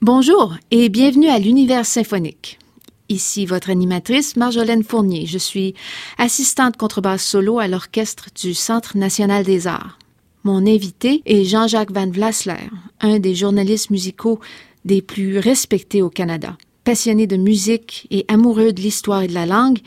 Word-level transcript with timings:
Bonjour 0.00 0.54
et 0.70 0.90
bienvenue 0.90 1.26
à 1.26 1.40
l'univers 1.40 1.84
symphonique. 1.84 2.60
Ici 3.08 3.46
votre 3.46 3.68
animatrice 3.68 4.36
Marjolaine 4.36 4.84
Fournier. 4.84 5.26
Je 5.26 5.38
suis 5.38 5.74
assistante 6.18 6.76
contrebasse 6.76 7.24
solo 7.24 7.58
à 7.58 7.66
l'orchestre 7.66 8.28
du 8.40 8.54
Centre 8.54 8.96
national 8.96 9.42
des 9.42 9.66
arts. 9.66 9.98
Mon 10.44 10.68
invité 10.68 11.20
est 11.26 11.42
Jean-Jacques 11.42 11.90
Van 11.90 12.08
Vlasler, 12.08 12.70
un 13.00 13.18
des 13.18 13.34
journalistes 13.34 13.90
musicaux 13.90 14.38
des 14.84 15.02
plus 15.02 15.40
respectés 15.40 16.00
au 16.00 16.10
Canada. 16.10 16.56
Passionné 16.84 17.26
de 17.26 17.36
musique 17.36 18.06
et 18.12 18.24
amoureux 18.28 18.72
de 18.72 18.80
l'histoire 18.80 19.22
et 19.22 19.28
de 19.28 19.34
la 19.34 19.46
langue, 19.46 19.80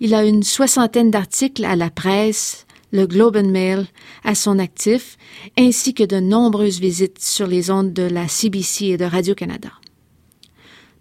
il 0.00 0.14
a 0.14 0.22
une 0.26 0.42
soixantaine 0.42 1.10
d'articles 1.10 1.64
à 1.64 1.76
la 1.76 1.88
presse, 1.88 2.65
le 2.96 3.06
Globe 3.06 3.36
and 3.36 3.50
Mail 3.50 3.86
à 4.24 4.34
son 4.34 4.58
actif, 4.58 5.18
ainsi 5.56 5.94
que 5.94 6.02
de 6.02 6.18
nombreuses 6.18 6.80
visites 6.80 7.22
sur 7.22 7.46
les 7.46 7.70
ondes 7.70 7.92
de 7.92 8.02
la 8.02 8.26
CBC 8.26 8.86
et 8.86 8.96
de 8.96 9.04
Radio-Canada. 9.04 9.70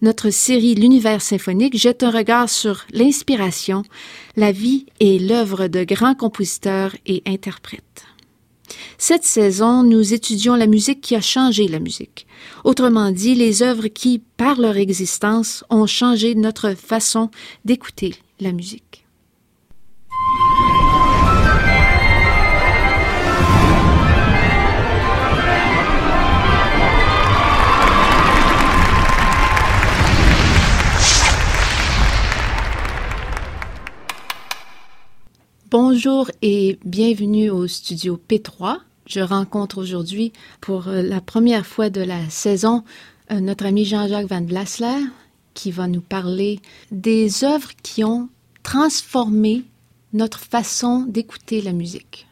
Notre 0.01 0.29
série 0.29 0.75
L'univers 0.75 1.21
symphonique 1.21 1.77
jette 1.77 2.03
un 2.03 2.11
regard 2.11 2.49
sur 2.49 2.85
l'inspiration, 2.91 3.83
la 4.35 4.51
vie 4.51 4.85
et 4.99 5.17
l'œuvre 5.19 5.67
de 5.67 5.83
grands 5.83 6.15
compositeurs 6.15 6.95
et 7.05 7.23
interprètes. 7.25 8.03
Cette 8.97 9.23
saison, 9.23 9.83
nous 9.83 10.13
étudions 10.13 10.55
la 10.55 10.67
musique 10.67 11.01
qui 11.01 11.15
a 11.15 11.21
changé 11.21 11.67
la 11.67 11.79
musique. 11.79 12.27
Autrement 12.65 13.11
dit, 13.11 13.35
les 13.35 13.63
œuvres 13.63 13.87
qui, 13.87 14.21
par 14.37 14.59
leur 14.59 14.75
existence, 14.75 15.63
ont 15.69 15.87
changé 15.87 16.35
notre 16.35 16.71
façon 16.71 17.29
d'écouter 17.63 18.15
la 18.39 18.51
musique. 18.51 19.04
Bonjour 35.95 36.29
et 36.41 36.77
bienvenue 36.83 37.49
au 37.49 37.67
studio 37.67 38.19
P3. 38.27 38.79
Je 39.07 39.21
rencontre 39.21 39.77
aujourd'hui 39.77 40.33
pour 40.59 40.89
euh, 40.89 41.01
la 41.01 41.21
première 41.21 41.65
fois 41.65 41.89
de 41.89 42.01
la 42.01 42.29
saison 42.29 42.83
euh, 43.31 43.39
notre 43.39 43.65
ami 43.65 43.85
Jean-Jacques 43.85 44.27
Van 44.27 44.43
Vlasler 44.43 45.05
qui 45.53 45.71
va 45.71 45.87
nous 45.87 46.01
parler 46.01 46.59
des 46.91 47.45
œuvres 47.45 47.71
qui 47.81 48.03
ont 48.03 48.27
transformé 48.61 49.63
notre 50.11 50.39
façon 50.41 51.05
d'écouter 51.07 51.61
la 51.61 51.71
musique. 51.71 52.27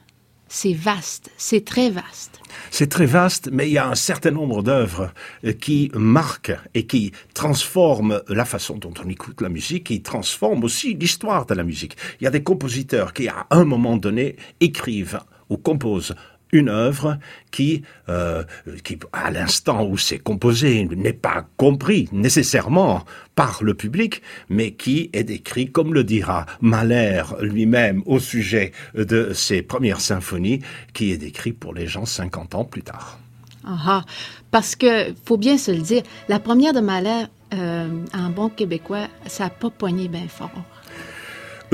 C'est 0.56 0.74
vaste, 0.76 1.32
c'est 1.36 1.66
très 1.66 1.90
vaste. 1.90 2.40
C'est 2.70 2.86
très 2.86 3.08
vaste, 3.08 3.50
mais 3.52 3.68
il 3.68 3.74
y 3.74 3.80
a 3.80 3.90
un 3.90 3.96
certain 3.96 4.30
nombre 4.30 4.62
d'œuvres 4.62 5.12
euh, 5.46 5.52
qui 5.52 5.90
marquent 5.96 6.56
et 6.76 6.86
qui 6.86 7.12
transforment 7.34 8.22
la 8.28 8.46
façon 8.46 8.78
dont 8.78 8.94
on 9.04 9.10
écoute 9.10 9.42
la 9.42 9.50
musique, 9.50 9.86
qui 9.86 10.04
transforment 10.04 10.64
aussi 10.64 10.94
l'histoire 10.94 11.48
de 11.48 11.56
la 11.56 11.64
musique. 11.64 11.98
Il 12.22 12.26
y 12.26 12.28
a 12.28 12.30
des 12.30 12.44
compositeurs 12.44 13.14
qui, 13.14 13.28
à 13.28 13.48
un 13.50 13.66
moment 13.66 13.98
donné, 13.98 14.36
écrivent 14.60 15.22
ou 15.50 15.58
composent 15.58 16.14
une 16.54 16.70
œuvre 16.70 17.18
qui, 17.52 17.84
euh, 18.08 18.44
qui 18.86 18.98
à 19.12 19.32
l'instant 19.32 19.86
où 19.86 19.98
c'est 19.98 20.20
composé, 20.20 20.86
n'est 20.86 21.12
pas 21.12 21.46
compris 21.58 22.08
nécessairement 22.14 23.04
par 23.36 23.64
le 23.64 23.74
public, 23.74 24.22
mais 24.48 24.72
qui 24.72 25.10
est 25.12 25.24
décrit, 25.24 25.72
comme 25.72 25.94
le 25.94 26.04
dira 26.04 26.46
Mahler 26.62 27.24
lui-même 27.42 28.04
au 28.06 28.20
sujet 28.20 28.72
de 28.94 29.34
ses 29.34 29.62
premières 29.62 30.00
symphonies, 30.00 30.62
qui 30.94 31.12
est 31.12 31.18
décrit 31.18 31.52
pour 31.52 31.74
les 31.74 31.88
gens 31.88 32.06
50 32.06 32.56
ans 32.56 32.64
plus 32.64 32.84
tard. 32.84 33.20
Ah, 33.66 33.78
ah, 33.86 34.06
parce 34.52 34.76
que, 34.76 35.14
faut 35.26 35.38
bien 35.38 35.58
se 35.58 35.72
le 35.72 35.82
dire, 35.82 36.04
la 36.30 36.40
première 36.40 36.74
de 36.74 36.80
Mahler, 36.80 37.26
euh, 37.54 37.88
en 38.14 38.30
bon 38.30 38.50
québécois, 38.50 39.08
ça 39.26 39.46
n'a 39.46 39.50
pas 39.50 39.70
poigné 39.70 40.08
bien 40.08 40.28
fort. 40.28 40.52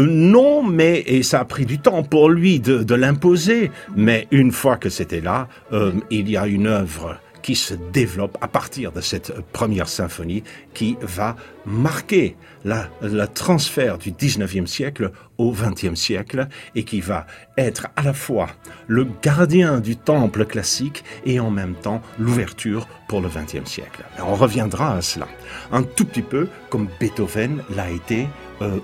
Non, 0.05 0.63
mais 0.63 1.03
et 1.05 1.23
ça 1.23 1.41
a 1.41 1.45
pris 1.45 1.65
du 1.65 1.79
temps 1.79 2.03
pour 2.03 2.29
lui 2.29 2.59
de, 2.59 2.83
de 2.83 2.95
l'imposer. 2.95 3.71
Mais 3.95 4.27
une 4.31 4.51
fois 4.51 4.77
que 4.77 4.89
c'était 4.89 5.21
là, 5.21 5.47
euh, 5.73 5.91
il 6.09 6.29
y 6.29 6.37
a 6.37 6.47
une 6.47 6.67
œuvre 6.67 7.17
qui 7.41 7.55
se 7.55 7.73
développe 7.73 8.37
à 8.41 8.47
partir 8.47 8.91
de 8.91 9.01
cette 9.01 9.33
première 9.51 9.87
symphonie 9.87 10.43
qui 10.73 10.97
va 11.01 11.35
marquer 11.65 12.35
la, 12.65 12.89
le 13.01 13.25
transfert 13.27 13.97
du 13.97 14.11
19e 14.11 14.67
siècle 14.67 15.11
au 15.37 15.53
20e 15.53 15.95
siècle 15.95 16.47
et 16.75 16.83
qui 16.83 16.99
va 17.01 17.25
être 17.57 17.87
à 17.95 18.03
la 18.03 18.13
fois 18.13 18.49
le 18.87 19.07
gardien 19.21 19.79
du 19.79 19.95
temple 19.95 20.45
classique 20.45 21.03
et 21.25 21.39
en 21.39 21.49
même 21.49 21.75
temps 21.75 22.01
l'ouverture 22.17 22.87
pour 23.07 23.21
le 23.21 23.29
20e 23.29 23.65
siècle. 23.65 24.03
on 24.19 24.35
reviendra 24.35 24.95
à 24.95 25.01
cela 25.01 25.27
un 25.71 25.83
tout 25.83 26.05
petit 26.05 26.21
peu 26.21 26.47
comme 26.69 26.89
Beethoven 26.99 27.63
l'a 27.75 27.89
été 27.89 28.27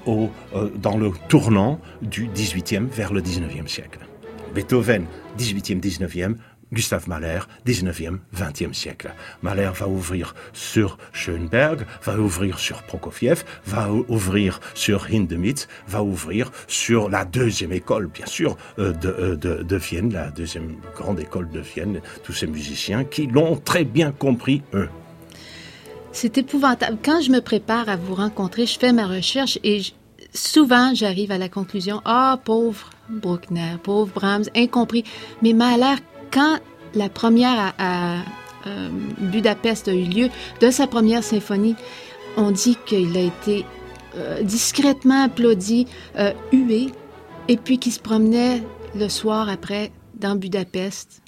au, 0.05 0.29
euh, 0.55 0.69
dans 0.75 0.97
le 0.97 1.11
tournant 1.27 1.79
du 2.01 2.27
18e 2.27 2.87
vers 2.87 3.13
le 3.13 3.21
19e 3.21 3.67
siècle. 3.67 3.99
Beethoven, 4.53 5.05
18e, 5.37 5.81
19e, 5.81 6.35
Gustave 6.71 7.07
Mahler, 7.07 7.39
19e, 7.65 8.19
20e 8.35 8.73
siècle. 8.73 9.13
Mahler 9.41 9.71
va 9.75 9.87
ouvrir 9.87 10.33
sur 10.53 10.97
Schoenberg, 11.13 11.85
va 12.03 12.17
ouvrir 12.17 12.59
sur 12.59 12.83
Prokofiev, 12.83 13.43
va 13.65 13.91
ouvrir 13.91 14.59
sur 14.73 15.07
Hindemith, 15.11 15.67
va 15.87 16.03
ouvrir 16.03 16.51
sur 16.67 17.09
la 17.09 17.25
deuxième 17.25 17.71
école, 17.71 18.07
bien 18.07 18.25
sûr, 18.25 18.57
euh, 18.79 18.91
de, 18.93 19.35
de, 19.35 19.63
de, 19.63 19.75
Vienne, 19.75 20.11
la 20.11 20.31
deuxième 20.31 20.75
grande 20.95 21.19
école 21.19 21.49
de 21.49 21.59
Vienne, 21.59 22.01
tous 22.23 22.33
ces 22.33 22.47
musiciens 22.47 23.03
qui 23.03 23.27
l'ont 23.27 23.57
très 23.57 23.85
bien 23.85 24.11
compris, 24.11 24.63
eux. 24.73 24.89
C'est 26.15 26.37
épouvantable. 26.37 26.97
Quand 27.03 27.19
je 27.19 27.29
me 27.29 27.41
prépare 27.41 27.89
à 27.89 27.97
vous 27.97 28.15
rencontrer, 28.15 28.65
je 28.65 28.79
fais 28.79 28.93
ma 28.93 29.05
recherche 29.05 29.59
et 29.65 29.81
souvent 30.33 30.93
j'arrive 30.93 31.29
à 31.29 31.37
la 31.37 31.49
conclusion 31.49 32.01
Ah, 32.05 32.39
pauvre 32.41 32.89
Bruckner, 33.09 33.75
pauvre 33.83 34.13
Brahms, 34.15 34.45
incompris. 34.55 35.03
Mais 35.41 35.51
Mahler, 35.51 35.95
quand 36.31 36.59
la 36.93 37.09
première 37.09 37.73
à, 37.77 38.19
euh, 38.65 38.89
Budapest 39.17 39.89
a 39.89 39.93
eu 39.93 40.05
lieu, 40.05 40.29
de 40.61 40.71
sa 40.71 40.87
première 40.87 41.21
symphonie, 41.21 41.75
on 42.37 42.51
dit 42.51 42.77
qu'il 42.85 43.17
a 43.17 43.21
été 43.21 43.65
euh, 44.15 44.41
discrètement 44.41 45.23
applaudi, 45.23 45.85
euh, 46.17 46.31
hué, 46.53 46.91
et 47.49 47.57
puis 47.57 47.77
qu'il 47.77 47.91
se 47.91 47.99
promenait 47.99 48.63
le 48.95 49.09
soir 49.09 49.49
après 49.49 49.91
dans 50.13 50.37
Budapest, 50.37 51.21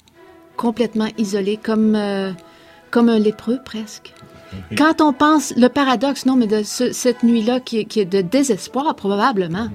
complètement 0.56 1.08
isolé, 1.18 1.58
comme, 1.62 1.94
comme 2.90 3.10
un 3.10 3.18
lépreux 3.18 3.58
presque. 3.62 4.14
Quand 4.76 5.00
on 5.00 5.12
pense, 5.12 5.54
le 5.56 5.68
paradoxe, 5.68 6.26
non, 6.26 6.36
mais 6.36 6.46
de 6.46 6.62
cette 6.62 7.22
nuit-là 7.22 7.60
qui, 7.60 7.84
qui, 7.86 8.00
est 8.00 8.04
de 8.04 8.20
désespoir 8.20 8.94
probablement, 8.94 9.68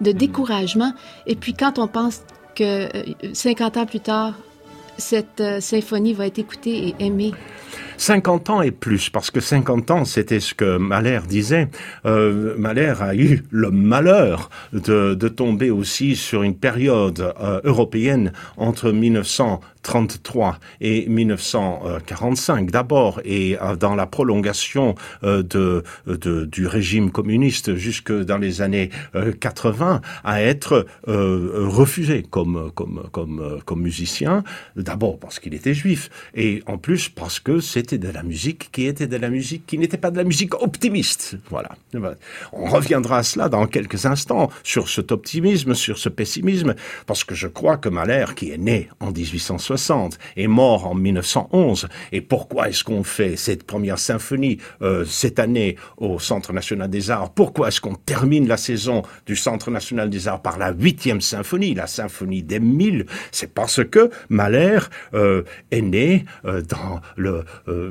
de 0.00 0.12
découragement, 0.12 0.92
et 1.26 1.36
puis 1.36 1.54
quand 1.54 1.78
on 1.78 1.88
pense 1.88 2.22
que 2.54 2.88
50 3.32 3.76
ans 3.76 3.86
plus 3.86 4.00
tard, 4.00 4.34
cette 4.98 5.40
euh, 5.40 5.60
symphonie 5.60 6.14
va 6.14 6.26
être 6.26 6.38
écoutée 6.38 6.88
et 6.88 7.04
aimée 7.04 7.32
50 7.96 8.50
ans 8.50 8.62
et 8.62 8.70
plus, 8.70 9.10
parce 9.10 9.30
que 9.30 9.40
50 9.40 9.90
ans, 9.90 10.04
c'était 10.04 10.40
ce 10.40 10.54
que 10.54 10.76
Mahler 10.76 11.20
disait. 11.28 11.68
Euh, 12.04 12.54
Mahler 12.58 12.94
a 13.00 13.14
eu 13.14 13.44
le 13.50 13.70
malheur 13.70 14.50
de, 14.72 15.14
de 15.14 15.28
tomber 15.28 15.70
aussi 15.70 16.16
sur 16.16 16.42
une 16.42 16.56
période 16.56 17.32
euh, 17.40 17.60
européenne 17.64 18.32
entre 18.56 18.90
1900 18.92 19.60
1933 19.86 20.58
et 20.80 21.08
1945 21.08 22.70
d'abord 22.70 23.20
et 23.24 23.56
euh, 23.60 23.76
dans 23.76 23.94
la 23.94 24.06
prolongation 24.06 24.94
euh, 25.22 25.42
de, 25.42 25.84
de, 26.06 26.44
du 26.44 26.66
régime 26.66 27.10
communiste 27.10 27.76
jusque 27.76 28.12
dans 28.12 28.38
les 28.38 28.62
années 28.62 28.90
80 29.40 29.94
euh, 29.94 29.98
à 30.24 30.42
être 30.42 30.86
refusé 31.04 32.24
comme 32.28 32.70
comme 32.74 33.08
comme 33.12 33.60
comme 33.64 33.82
musicien 33.82 34.42
d'abord 34.76 35.18
parce 35.18 35.38
qu'il 35.38 35.54
était 35.54 35.74
juif 35.74 36.10
et 36.34 36.62
en 36.66 36.78
plus 36.78 37.08
parce 37.08 37.40
que 37.40 37.60
c'était 37.88 38.04
de 38.04 38.12
la 38.12 38.24
musique 38.24 38.70
qui 38.72 38.86
était 38.86 39.06
de 39.06 39.16
la 39.16 39.30
musique 39.30 39.64
qui 39.64 39.78
n'était 39.78 39.96
pas 39.96 40.10
de 40.10 40.16
la 40.16 40.24
musique 40.24 40.60
optimiste. 40.60 41.36
Voilà. 41.50 41.70
On 42.52 42.68
reviendra 42.68 43.18
à 43.18 43.22
cela 43.22 43.48
dans 43.48 43.64
quelques 43.68 44.06
instants 44.06 44.50
sur 44.64 44.88
cet 44.88 45.12
optimisme 45.12 45.74
sur 45.74 45.96
ce 45.96 46.08
pessimisme 46.08 46.74
parce 47.06 47.22
que 47.22 47.36
je 47.36 47.46
crois 47.46 47.76
que 47.76 47.88
Mahler 47.88 48.24
qui 48.34 48.50
est 48.50 48.58
né 48.58 48.88
en 48.98 49.12
1860 49.12 50.18
est 50.36 50.48
mort 50.48 50.88
en 50.88 50.96
1911. 50.96 51.86
Et 52.10 52.22
pourquoi 52.22 52.68
est-ce 52.68 52.82
qu'on 52.82 53.04
fait 53.04 53.36
cette 53.36 53.62
première 53.62 54.00
symphonie 54.00 54.58
euh, 54.82 55.04
cette 55.04 55.38
année 55.38 55.76
au 55.96 56.18
Centre 56.18 56.52
national 56.52 56.90
des 56.90 57.12
arts? 57.12 57.30
Pourquoi 57.34 57.68
est-ce 57.68 57.80
qu'on 57.80 57.94
termine 57.94 58.48
la 58.48 58.56
saison 58.56 59.02
du 59.26 59.36
Centre 59.36 59.70
national 59.70 60.10
des 60.10 60.26
arts 60.26 60.42
par 60.42 60.58
la 60.58 60.72
huitième 60.72 61.20
symphonie, 61.20 61.72
la 61.74 61.86
symphonie 61.86 62.42
des 62.42 62.58
mille? 62.58 63.06
C'est 63.30 63.54
parce 63.54 63.84
que 63.84 64.10
Mahler 64.28 64.80
euh, 65.14 65.44
est 65.70 65.82
né 65.82 66.24
euh, 66.46 66.62
dans 66.62 67.00
le 67.16 67.44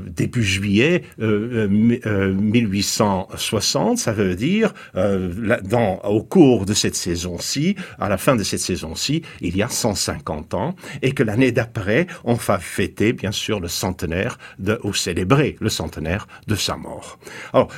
début 0.08 0.44
juillet 0.44 1.04
1860, 1.18 3.98
ça 3.98 4.14
veut 4.14 4.36
dire 4.36 4.74
dans, 4.94 6.00
au 6.04 6.24
cours 6.24 6.66
de 6.66 6.74
cette 6.74 6.96
saison-ci, 6.96 7.76
à 8.00 8.10
la 8.10 8.18
fin 8.18 8.36
de 8.36 8.44
cette 8.44 8.60
saison-ci, 8.60 9.22
il 9.42 9.56
y 9.56 9.64
a 9.64 9.70
150 9.70 10.54
ans, 10.54 10.76
et 11.02 11.14
que 11.14 11.24
l'année 11.24 11.52
d'après, 11.52 12.08
on 12.24 12.34
va 12.34 12.60
fêter 12.60 13.14
bien 13.14 13.32
sûr 13.32 13.60
le 13.60 13.68
centenaire 13.68 14.38
de, 14.60 14.80
ou 14.84 14.94
célébrer 14.94 15.56
le 15.60 15.70
centenaire 15.70 16.28
de 16.48 16.56
sa 16.56 16.76
mort. 16.76 17.20
Alors, 17.54 17.70
euh, 17.72 17.76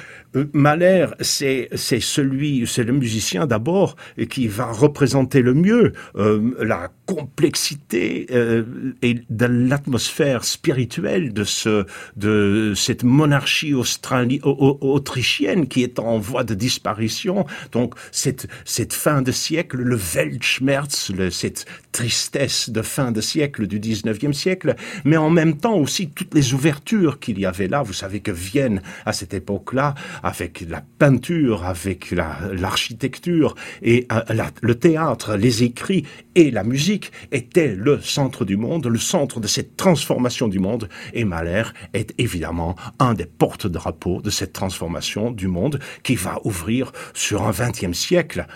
Mahler, 0.54 1.08
c'est 1.22 1.70
celui, 1.72 2.66
c'est 2.68 2.84
le 2.84 2.94
musicien 2.94 3.46
d'abord 3.46 3.96
qui 4.30 4.48
va 4.48 4.72
représenter 4.72 5.42
le 5.42 5.54
mieux 5.54 5.94
euh, 6.16 6.56
la 6.60 6.90
complexité 7.06 8.28
euh, 8.32 8.64
et 9.02 9.22
de 9.30 9.46
l'atmosphère 9.46 10.44
spirituelle 10.44 11.34
de 11.34 11.44
ce 11.44 11.86
de 12.16 12.74
cette 12.76 13.04
monarchie 13.04 13.74
autrichienne 13.74 15.68
qui 15.68 15.84
est 15.84 16.00
en 16.00 16.18
voie 16.20 16.44
de 16.44 16.54
disparition. 16.54 17.46
Donc 17.72 17.96
cette 18.12 18.48
cette 18.66 18.94
fin 18.94 19.22
de 19.22 19.32
siècle, 19.32 19.78
le 19.78 19.96
Weltschmerz, 19.96 21.12
cette 21.32 21.66
tristesse 21.92 22.70
de 22.70 22.82
fin 22.82 23.12
de 23.12 23.22
siècle 23.22 23.68
du 23.68 23.80
19e 23.80 24.34
siècle, 24.34 24.76
mais 25.06 25.18
en 25.18 25.30
même 25.30 25.58
temps 25.58 25.78
aussi 25.78 26.10
toutes 26.10 26.34
les 26.34 26.54
ouvertures 26.54 27.20
qu'il 27.20 27.40
y 27.40 27.46
avait 27.46 27.68
là. 27.68 27.82
Vous 27.82 27.94
savez 27.94 28.20
que 28.20 28.32
Vienne 28.32 28.82
à 29.06 29.14
cette 29.14 29.34
époque-là 29.34 29.96
avec 30.28 30.66
la 30.68 30.84
peinture, 31.00 31.64
avec 31.64 32.12
l'architecture 32.12 33.56
et 33.82 34.08
euh, 34.12 34.22
le 34.62 34.76
théâtre, 34.76 35.36
les 35.36 35.64
écrits 35.64 36.06
et 36.36 36.52
la 36.52 36.66
musique 36.66 37.14
était 37.32 37.74
le 37.76 38.02
centre 38.02 38.44
du 38.44 38.58
monde, 38.58 38.88
le 38.88 39.00
centre 39.00 39.40
de 39.40 39.48
cette 39.48 39.78
transformation 39.78 40.50
du 40.50 40.60
monde. 40.60 40.90
Et 41.14 41.24
Mahler 41.24 41.64
est 41.94 42.14
évidemment 42.18 42.76
un 43.00 43.14
des 43.14 43.26
porte-drapeaux 43.26 44.22
de 44.22 44.30
cette 44.30 44.52
transformation 44.52 45.32
du 45.32 45.48
monde 45.48 45.80
qui 46.04 46.16
va 46.16 46.42
ouvrir 46.44 46.92
sur 47.14 47.44
un 47.44 47.52
XXe 47.52 47.98
siècle 47.98 48.48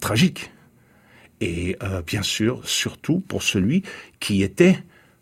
tragique. 0.00 0.50
Et 1.40 1.76
euh, 1.82 2.02
bien 2.02 2.22
sûr, 2.22 2.60
surtout 2.68 3.20
pour 3.20 3.42
celui 3.42 3.82
qui 4.20 4.42
était, 4.42 4.78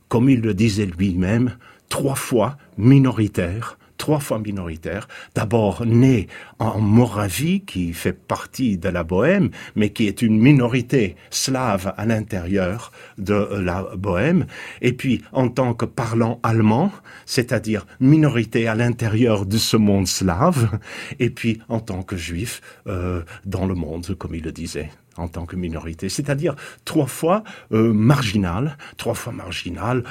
comme 0.08 0.28
il 0.28 0.40
le 0.40 0.52
disait 0.52 0.86
lui-même, 0.86 1.56
trois 1.88 2.16
fois 2.16 2.56
minoritaire 2.76 3.78
trois 4.02 4.18
fois 4.18 4.40
minoritaire. 4.40 5.06
D'abord 5.36 5.86
né 5.86 6.26
en 6.58 6.80
Moravie, 6.80 7.60
qui 7.60 7.92
fait 7.92 8.12
partie 8.12 8.76
de 8.76 8.88
la 8.88 9.04
Bohème, 9.04 9.50
mais 9.76 9.90
qui 9.90 10.08
est 10.08 10.22
une 10.22 10.40
minorité 10.40 11.14
slave 11.30 11.94
à 11.96 12.04
l'intérieur 12.04 12.90
de 13.18 13.48
la 13.60 13.86
Bohème. 13.96 14.46
Et 14.80 14.92
puis 14.92 15.22
en 15.30 15.48
tant 15.48 15.72
que 15.72 15.84
parlant 15.84 16.40
allemand, 16.42 16.90
c'est-à-dire 17.26 17.86
minorité 18.00 18.66
à 18.66 18.74
l'intérieur 18.74 19.46
de 19.46 19.56
ce 19.56 19.76
monde 19.76 20.08
slave. 20.08 20.80
Et 21.20 21.30
puis 21.30 21.60
en 21.68 21.78
tant 21.78 22.02
que 22.02 22.16
juif 22.16 22.60
euh, 22.88 23.22
dans 23.46 23.66
le 23.66 23.76
monde, 23.76 24.16
comme 24.18 24.34
il 24.34 24.42
le 24.42 24.50
disait 24.50 24.90
en 25.16 25.28
tant 25.28 25.46
que 25.46 25.56
minorité, 25.56 26.08
c'est-à-dire 26.08 26.54
trois 26.84 27.06
fois 27.06 27.44
euh, 27.72 27.92
marginal, 27.92 28.76
trois 28.96 29.14
fois 29.14 29.32
marginal, 29.32 30.04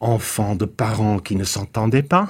enfant 0.00 0.54
de 0.54 0.64
parents 0.64 1.18
qui 1.18 1.36
ne 1.36 1.44
s'entendaient 1.44 2.02
pas, 2.02 2.28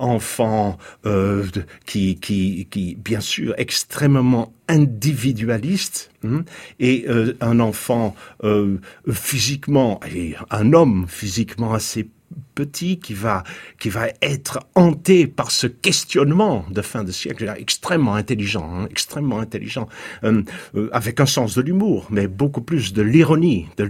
enfant 0.00 0.78
euh, 1.06 1.46
qui, 1.86 2.16
qui, 2.16 2.66
qui, 2.70 2.96
bien 2.96 3.20
sûr, 3.20 3.54
extrêmement 3.58 4.52
individualiste, 4.68 6.10
hein, 6.24 6.44
et 6.80 7.04
euh, 7.08 7.36
un 7.40 7.60
enfant 7.60 8.16
euh, 8.42 8.78
physiquement, 9.12 10.00
et 10.12 10.34
un 10.50 10.72
homme 10.72 11.06
physiquement 11.08 11.72
assez 11.74 12.08
petit 12.60 12.98
qui 12.98 13.14
va, 13.14 13.42
qui 13.78 13.88
va 13.88 14.08
être 14.20 14.60
hanté 14.74 15.26
par 15.26 15.50
ce 15.50 15.66
questionnement 15.66 16.66
de 16.70 16.82
fin 16.82 17.04
de 17.04 17.12
siècle, 17.12 17.50
extrêmement 17.56 18.14
intelligent, 18.14 18.68
hein, 18.70 18.86
extrêmement 18.90 19.40
intelligent, 19.40 19.88
euh, 20.24 20.42
euh, 20.74 20.90
avec 20.92 21.20
un 21.20 21.30
sens 21.36 21.54
de 21.54 21.62
l'humour, 21.62 22.06
mais 22.10 22.26
beaucoup 22.28 22.60
plus 22.60 22.92
de 22.92 23.00
l'ironie, 23.00 23.68
de 23.78 23.84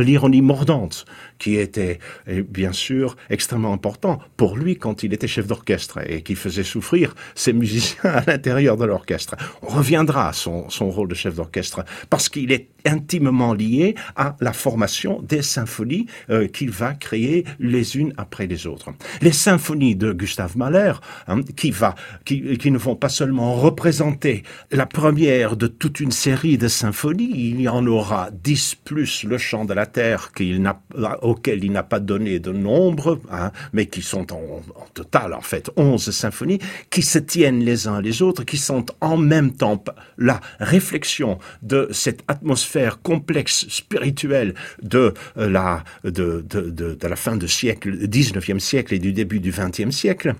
l'ironie 0.00 0.42
mordante, 0.42 1.04
qui 1.38 1.56
était 1.56 2.00
bien 2.48 2.72
sûr 2.72 3.16
extrêmement 3.30 3.72
important 3.72 4.18
pour 4.36 4.56
lui 4.56 4.76
quand 4.76 5.04
il 5.04 5.14
était 5.14 5.28
chef 5.28 5.46
d'orchestre 5.46 6.00
et 6.10 6.22
qui 6.22 6.34
faisait 6.34 6.64
souffrir 6.64 7.14
ses 7.34 7.52
musiciens 7.52 8.10
à 8.10 8.24
l'intérieur 8.26 8.76
de 8.76 8.86
l'orchestre. 8.86 9.36
On 9.62 9.68
reviendra 9.68 10.30
à 10.30 10.32
son, 10.32 10.68
son 10.68 10.90
rôle 10.90 11.08
de 11.08 11.14
chef 11.14 11.34
d'orchestre 11.36 11.84
parce 12.10 12.28
qu'il 12.28 12.50
est 12.50 12.68
intimement 12.86 13.52
lié 13.52 13.94
à 14.14 14.36
la 14.40 14.52
formation 14.52 15.20
des 15.22 15.42
symphonies 15.42 16.06
euh, 16.30 16.46
qu'il 16.48 16.70
va 16.70 16.94
créer 16.94 17.44
les 17.58 17.96
unes 17.96 18.12
après 18.16 18.46
les 18.46 18.66
autres. 18.66 18.90
Les 19.20 19.32
symphonies 19.32 19.96
de 19.96 20.12
Gustave 20.12 20.56
Mahler, 20.56 20.92
hein, 21.28 21.40
qui, 21.56 21.70
ne 21.70 22.78
vont 22.78 22.96
pas 22.96 23.08
seulement 23.08 23.54
représenter 23.54 24.42
la 24.70 24.86
première 24.86 25.56
de 25.56 25.66
toute 25.66 26.00
une 26.00 26.12
série 26.12 26.58
de 26.58 26.68
symphonies, 26.68 27.30
il 27.34 27.60
y 27.60 27.68
en 27.68 27.86
aura 27.86 28.30
dix 28.32 28.74
plus 28.74 29.24
le 29.24 29.38
chant 29.38 29.64
de 29.64 29.74
la 29.74 29.86
terre 29.86 30.30
auquel 31.22 31.64
il 31.64 31.72
n'a 31.72 31.82
pas 31.82 32.00
donné 32.00 32.38
de 32.38 32.52
nombre, 32.52 33.20
hein, 33.30 33.52
mais 33.72 33.86
qui 33.86 34.02
sont 34.02 34.32
en, 34.32 34.60
total 34.94 35.34
en 35.34 35.40
fait 35.40 35.70
onze 35.76 36.10
symphonies, 36.10 36.58
qui 36.90 37.02
se 37.02 37.18
tiennent 37.18 37.60
les 37.60 37.88
uns 37.88 38.00
les 38.00 38.22
autres, 38.22 38.44
qui 38.44 38.58
sont 38.58 38.86
en 39.00 39.16
même 39.16 39.52
temps 39.52 39.82
la 40.18 40.40
réflexion 40.60 41.38
de 41.62 41.88
cette 41.92 42.22
atmosphère 42.28 43.02
complexe 43.02 43.66
spirituelle 43.68 44.54
de 44.82 45.14
euh, 45.36 45.48
la, 45.48 45.84
de, 46.04 46.44
de, 46.48 46.70
de, 46.70 46.94
de 46.94 47.06
la 47.06 47.16
fin 47.16 47.36
du 47.36 47.48
siècle 47.48 48.05
19e 48.06 48.58
siècle 48.58 48.94
et 48.94 48.98
du 48.98 49.12
début 49.12 49.40
du 49.40 49.52
20e 49.52 49.90
siècle, 49.90 50.34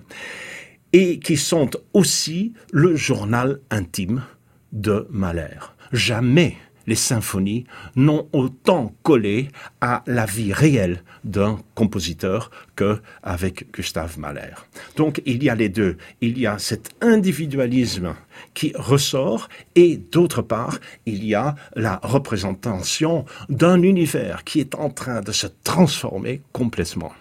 et 0.93 1.19
qui 1.19 1.37
sont 1.37 1.69
aussi 1.93 2.53
le 2.71 2.95
journal 2.95 3.59
intime 3.69 4.23
de 4.71 5.07
Mahler. 5.09 5.59
Jamais 5.91 6.57
les 6.87 6.95
symphonies 6.95 7.65
n'ont 7.95 8.27
autant 8.31 8.95
collé 9.03 9.49
à 9.81 10.03
la 10.07 10.25
vie 10.25 10.53
réelle 10.53 11.03
d'un 11.23 11.59
compositeur 11.75 12.49
que 12.75 13.01
avec 13.21 13.71
Gustave 13.73 14.17
Mahler. 14.17 14.53
Donc 14.95 15.21
il 15.25 15.43
y 15.43 15.49
a 15.49 15.55
les 15.55 15.69
deux. 15.69 15.97
Il 16.21 16.39
y 16.39 16.47
a 16.47 16.57
cet 16.57 16.91
individualisme 17.01 18.15
qui 18.53 18.71
ressort 18.75 19.49
et 19.75 19.97
d'autre 19.97 20.41
part, 20.41 20.79
il 21.05 21.25
y 21.25 21.35
a 21.35 21.55
la 21.75 21.99
représentation 22.01 23.25
d'un 23.49 23.81
univers 23.81 24.45
qui 24.45 24.61
est 24.61 24.73
en 24.73 24.89
train 24.89 25.21
de 25.21 25.33
se 25.33 25.47
transformer 25.63 26.41
complètement. 26.53 27.11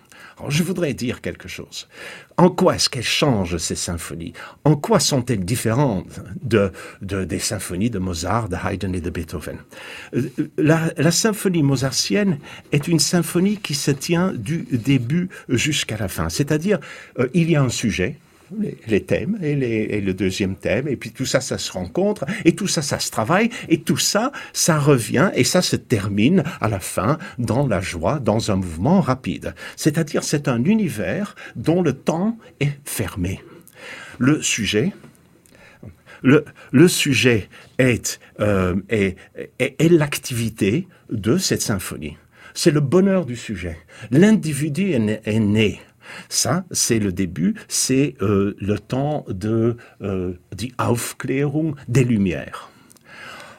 Je 0.49 0.63
voudrais 0.63 0.93
dire 0.93 1.23
quelque 1.23 1.49
chose. 1.49 1.89
En 2.37 2.51
quoi 2.51 2.75
est-ce 2.75 2.91
qu'elles 2.91 3.03
changent 3.03 3.57
ces 3.57 3.75
symphonies? 3.75 4.35
En 4.65 4.77
quoi 4.77 5.01
sont-elles 5.01 5.45
différentes 5.45 6.21
de, 6.43 6.73
de, 7.01 7.25
des 7.25 7.39
symphonies 7.39 7.89
de 7.89 7.99
Mozart, 7.99 8.51
de 8.51 8.57
Haydn 8.57 8.95
et 8.95 9.01
de 9.01 9.09
Beethoven? 9.09 9.59
Euh, 10.15 10.29
la, 10.59 10.93
la 10.99 11.11
symphonie 11.11 11.63
mozartienne 11.63 12.39
est 12.73 12.87
une 12.87 13.01
symphonie 13.01 13.57
qui 13.57 13.75
se 13.75 13.91
tient 13.91 14.33
du 14.35 14.67
début 14.73 15.31
jusqu'à 15.49 15.97
la 15.97 16.09
fin. 16.09 16.29
C'est-à-dire, 16.29 16.81
euh, 17.19 17.29
il 17.33 17.51
y 17.51 17.57
a 17.57 17.63
un 17.63 17.71
sujet, 17.71 18.19
les, 18.87 19.05
thèmes 19.05 19.39
et, 19.43 20.01
le 20.01 20.15
deuxième 20.15 20.57
thème, 20.57 20.89
et 20.89 20.97
puis 20.97 21.11
tout 21.11 21.27
ça, 21.27 21.41
ça 21.41 21.59
se 21.59 21.73
rencontre, 21.73 22.25
et 22.45 22.55
tout 22.55 22.67
ça, 22.67 22.83
ça 22.83 22.99
se 22.99 23.11
travaille, 23.11 23.51
et 23.69 23.81
tout 23.81 23.97
ça, 23.97 24.33
ça 24.53 24.79
revient, 24.79 25.31
et 25.35 25.45
ça 25.45 25.63
se 25.63 25.77
termine 25.77 26.45
à 26.61 26.69
la 26.69 26.81
fin 26.81 27.19
dans 27.39 27.67
la 27.67 27.81
joie, 27.81 28.19
dans 28.19 28.51
un 28.51 28.57
mouvement 28.57 29.01
rapide. 29.01 29.55
C'est-à-dire, 29.77 30.25
c'est 30.25 30.49
un 30.49 30.63
univers 30.65 31.35
dont 31.57 31.83
le 31.83 31.93
temps 31.93 32.39
est 32.61 32.79
fermé. 32.85 33.41
Le 34.19 34.41
sujet, 34.43 34.93
le, 36.23 36.45
le 36.73 36.89
sujet 36.89 37.49
est, 37.79 38.21
euh, 38.41 38.77
est, 38.89 39.17
est, 39.59 39.77
est 39.79 39.89
l'activité 39.89 40.89
de 41.11 41.37
cette 41.37 41.63
symphonie. 41.63 42.17
C'est 42.55 42.71
le 42.71 42.81
bonheur 42.81 43.27
du 43.27 43.37
sujet. 43.37 43.77
L'individu 44.11 44.93
est 44.93 45.41
né 45.41 45.81
ça, 46.29 46.65
c'est 46.71 46.99
le 46.99 47.13
début, 47.13 47.55
c'est 47.69 48.15
euh, 48.21 48.57
le 48.61 48.79
temps 48.79 49.25
de 49.29 49.77
euh, 50.03 50.35
die 50.55 50.73
Aufklärung 50.79 51.75
des 51.89 52.05
Lumières. 52.05 52.71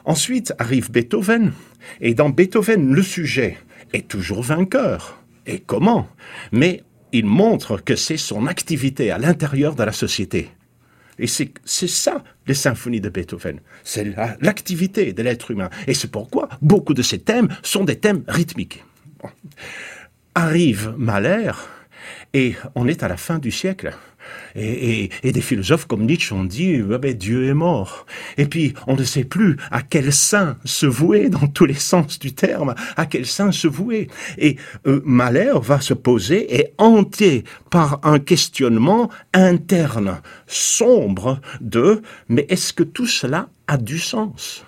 Ensuite 0.04 0.54
arrive 0.58 0.90
Beethoven, 0.90 1.52
et 2.00 2.14
dans 2.14 2.30
Beethoven, 2.30 2.94
le 2.94 3.02
sujet 3.02 3.58
est 3.92 4.08
toujours 4.08 4.42
vainqueur. 4.42 5.22
Et 5.46 5.60
comment? 5.60 6.08
Mais 6.52 6.82
il 7.12 7.26
montre 7.26 7.78
que 7.78 7.96
c'est 7.96 8.16
son 8.16 8.46
activité 8.46 9.10
à 9.10 9.18
l'intérieur 9.18 9.74
de 9.74 9.82
la 9.82 9.92
société. 9.92 10.50
Et 11.18 11.26
c'est 11.26 11.52
ça, 11.64 12.22
les 12.46 12.54
symphonies 12.54 13.00
de 13.00 13.08
Beethoven. 13.08 13.60
C'est 13.82 14.14
l'activité 14.40 15.12
de 15.12 15.22
l'être 15.22 15.50
humain. 15.50 15.68
Et 15.86 15.94
c'est 15.94 16.10
pourquoi 16.10 16.48
beaucoup 16.62 16.94
de 16.94 17.02
ces 17.02 17.18
thèmes 17.18 17.48
sont 17.62 17.84
des 17.84 17.96
thèmes 17.96 18.22
rythmiques. 18.28 18.84
Arrive 20.34 20.94
Mahler, 20.96 21.50
Et 22.34 22.54
on 22.74 22.86
est 22.86 23.02
à 23.02 23.08
la 23.08 23.16
fin 23.16 23.38
du 23.38 23.50
siècle. 23.50 23.94
Et, 24.54 25.10
des 25.24 25.40
philosophes 25.40 25.86
comme 25.86 26.04
Nietzsche 26.04 26.34
ont 26.34 26.44
dit 26.44 26.82
ah 26.92 26.98
ben, 26.98 27.14
Dieu 27.14 27.48
est 27.48 27.54
mort. 27.54 28.06
Et 28.36 28.46
puis 28.46 28.74
on 28.86 28.96
ne 28.96 29.04
sait 29.04 29.24
plus 29.24 29.56
à 29.70 29.82
quel 29.82 30.12
saint 30.12 30.56
se 30.64 30.86
vouer 30.86 31.28
dans 31.28 31.46
tous 31.46 31.64
les 31.64 31.74
sens 31.74 32.18
du 32.18 32.34
terme, 32.34 32.74
à 32.96 33.06
quel 33.06 33.26
saint 33.26 33.52
se 33.52 33.68
vouer. 33.68 34.08
Et 34.36 34.56
euh, 34.86 35.00
va 35.62 35.80
se 35.80 35.94
poser 35.94 36.58
et 36.58 36.74
hanté 36.78 37.44
par 37.70 38.00
un 38.02 38.18
questionnement 38.18 39.10
interne, 39.32 40.20
sombre 40.46 41.40
de 41.60 42.02
mais 42.28 42.46
est-ce 42.48 42.72
que 42.72 42.82
tout 42.82 43.06
cela 43.06 43.48
a 43.66 43.76
du 43.76 43.98
sens? 43.98 44.64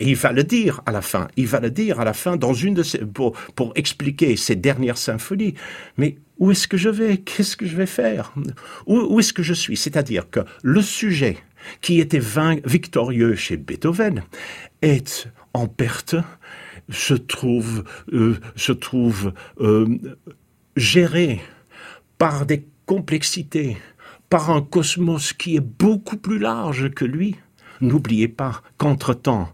Et 0.00 0.10
il 0.10 0.16
va 0.16 0.32
le 0.32 0.44
dire 0.44 0.80
à 0.86 0.92
la 0.92 1.02
fin. 1.02 1.28
Il 1.36 1.46
va 1.46 1.60
le 1.60 1.70
dire 1.70 1.98
à 1.98 2.04
la 2.04 2.12
fin 2.12 2.36
dans 2.36 2.54
une 2.54 2.74
de 2.74 2.82
pour 3.54 3.72
expliquer 3.74 4.36
ses 4.36 4.54
dernières 4.54 4.98
symphonies. 4.98 5.54
Mais 5.96 6.18
où 6.38 6.50
est-ce 6.50 6.68
que 6.68 6.76
je 6.76 6.88
vais? 6.88 7.18
Qu'est-ce 7.18 7.56
que 7.56 7.66
je 7.66 7.76
vais 7.76 7.86
faire? 7.86 8.32
Où, 8.86 9.18
est-ce 9.18 9.32
que 9.32 9.42
je 9.42 9.54
suis? 9.54 9.76
C'est-à-dire 9.76 10.30
que 10.30 10.40
le 10.62 10.82
sujet 10.82 11.38
qui 11.80 12.00
était 12.00 12.22
victorieux 12.64 13.34
chez 13.34 13.56
Beethoven 13.56 14.22
est 14.82 15.28
en 15.52 15.66
perte, 15.66 16.14
se 16.90 17.14
trouve, 17.14 17.84
euh, 18.12 18.36
se 18.56 18.72
trouve 18.72 19.32
euh, 19.60 19.98
géré 20.76 21.40
par 22.16 22.46
des 22.46 22.64
complexités, 22.86 23.76
par 24.30 24.50
un 24.50 24.62
cosmos 24.62 25.32
qui 25.32 25.56
est 25.56 25.60
beaucoup 25.60 26.16
plus 26.16 26.38
large 26.38 26.90
que 26.90 27.04
lui. 27.04 27.36
N'oubliez 27.80 28.28
pas 28.28 28.62
qu'entre-temps, 28.78 29.52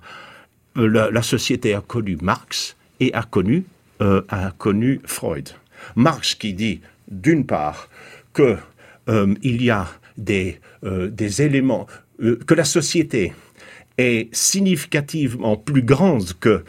euh, 0.76 1.10
la, 1.10 1.22
société 1.22 1.74
a 1.74 1.80
connu 1.80 2.16
Marx 2.22 2.76
et 3.00 3.12
a 3.14 3.22
connu, 3.22 3.64
a 4.00 4.52
connu 4.58 5.00
Freud. 5.06 5.50
Marx 5.96 6.34
qui 6.34 6.54
dit, 6.54 6.80
d'une 7.08 7.46
part, 7.46 7.88
que 8.32 8.56
euh, 9.08 9.34
y 9.42 9.70
a 9.70 9.86
des, 10.16 10.60
euh, 10.84 11.10
éléments, 11.38 11.86
euh, 12.22 12.38
que 12.46 12.54
la 12.54 12.64
société 12.64 13.32
est 13.96 14.34
significativement 14.34 15.56
plus 15.56 15.82
grande 15.82 16.32
que 16.40 16.64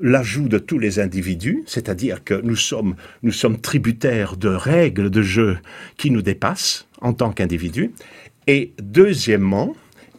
l'ajout 0.00 0.48
de 0.48 0.56
tous 0.56 0.78
les 0.78 0.98
individus, 0.98 1.62
c'est-à-dire 1.66 2.24
que 2.24 2.40
nous 2.42 2.56
sommes 2.56 3.60
tributaires 3.60 4.38
de 4.38 4.48
règles 4.48 5.10
de 5.10 5.20
jeu 5.20 5.58
qui 5.98 6.10
nous 6.10 6.22
dépassent 6.22 6.88
en 7.02 7.12
tant 7.12 7.32
qu'individus. 7.32 7.92
Et 8.46 8.72
deuxièmement, 8.80 9.76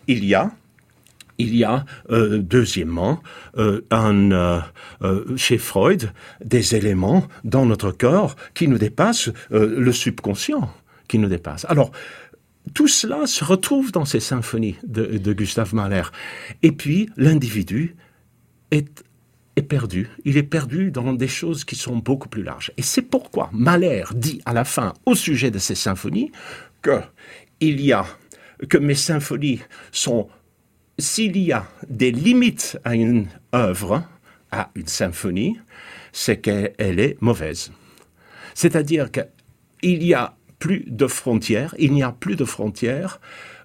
il 0.08 0.24
y 0.24 0.36
a 0.36 0.52
il 1.38 1.56
y 1.56 1.64
a, 1.64 1.86
euh, 2.12 2.40
deuxièmement, 2.40 3.22
euh, 3.58 3.82
euh, 3.92 5.38
chez 5.38 5.58
Freud, 5.58 6.12
des 6.44 6.76
éléments 6.76 7.28
dans 7.44 7.66
notre 7.66 7.92
corps 7.92 8.36
qui 8.54 8.68
nous 8.68 8.78
dépassent, 8.78 9.30
le 9.52 9.92
subconscient 9.92 10.72
qui 11.08 11.20
nous 11.20 11.28
dépasse. 11.28 11.66
Alors, 11.70 11.92
tout 12.74 12.88
cela 12.88 13.28
se 13.28 13.44
retrouve 13.44 13.92
dans 13.92 14.06
ces 14.06 14.20
symphonies 14.20 14.76
de, 14.84 15.34
Gustave 15.34 15.76
Mahler. 15.76 16.04
Et 16.64 16.72
puis, 16.72 17.10
l'individu 17.16 17.96
est, 18.72 19.04
est 19.56 19.62
perdu. 19.62 20.10
Il 20.24 20.38
est 20.38 20.44
perdu 20.44 20.92
dans 20.92 21.14
des 21.14 21.28
choses 21.28 21.64
qui 21.64 21.76
sont 21.76 21.98
beaucoup 21.98 22.28
plus 22.28 22.44
larges. 22.44 22.72
Et 22.78 22.82
c'est 22.82 23.04
pourquoi 23.04 23.50
Mahler 23.54 24.06
dit 24.16 24.42
à 24.46 24.54
la 24.54 24.64
fin, 24.64 24.94
au 25.06 25.16
sujet 25.16 25.52
de 25.52 25.60
ces 25.60 25.76
symphonies, 25.76 26.32
que 26.82 27.02
il 27.60 27.82
y 27.82 27.94
a, 27.94 28.06
que 28.68 28.78
mes 28.78 28.96
symphonies 28.96 29.62
sont 29.92 30.28
s'il 30.98 31.38
y 31.38 31.52
a 31.52 31.66
des 31.90 32.12
limites 32.12 32.78
à 32.84 32.96
une 32.96 33.28
œuvre, 33.54 34.04
à 34.52 34.70
une 34.76 34.88
symphonie, 34.88 35.60
c'est 36.12 36.38
qu'elle 36.38 37.00
est 37.00 37.22
mauvaise. 37.22 37.72
C'est-à-dire 38.54 39.10
qu'il 39.12 40.00
n'y 40.00 40.14
a 40.14 40.36
plus 40.60 40.86
de 40.88 41.08
frontières, 41.08 41.76
il 41.78 41.92
n'y 41.92 42.04
a 42.04 42.12
plus 42.12 42.36
de 42.36 42.46
frontières 42.46 43.20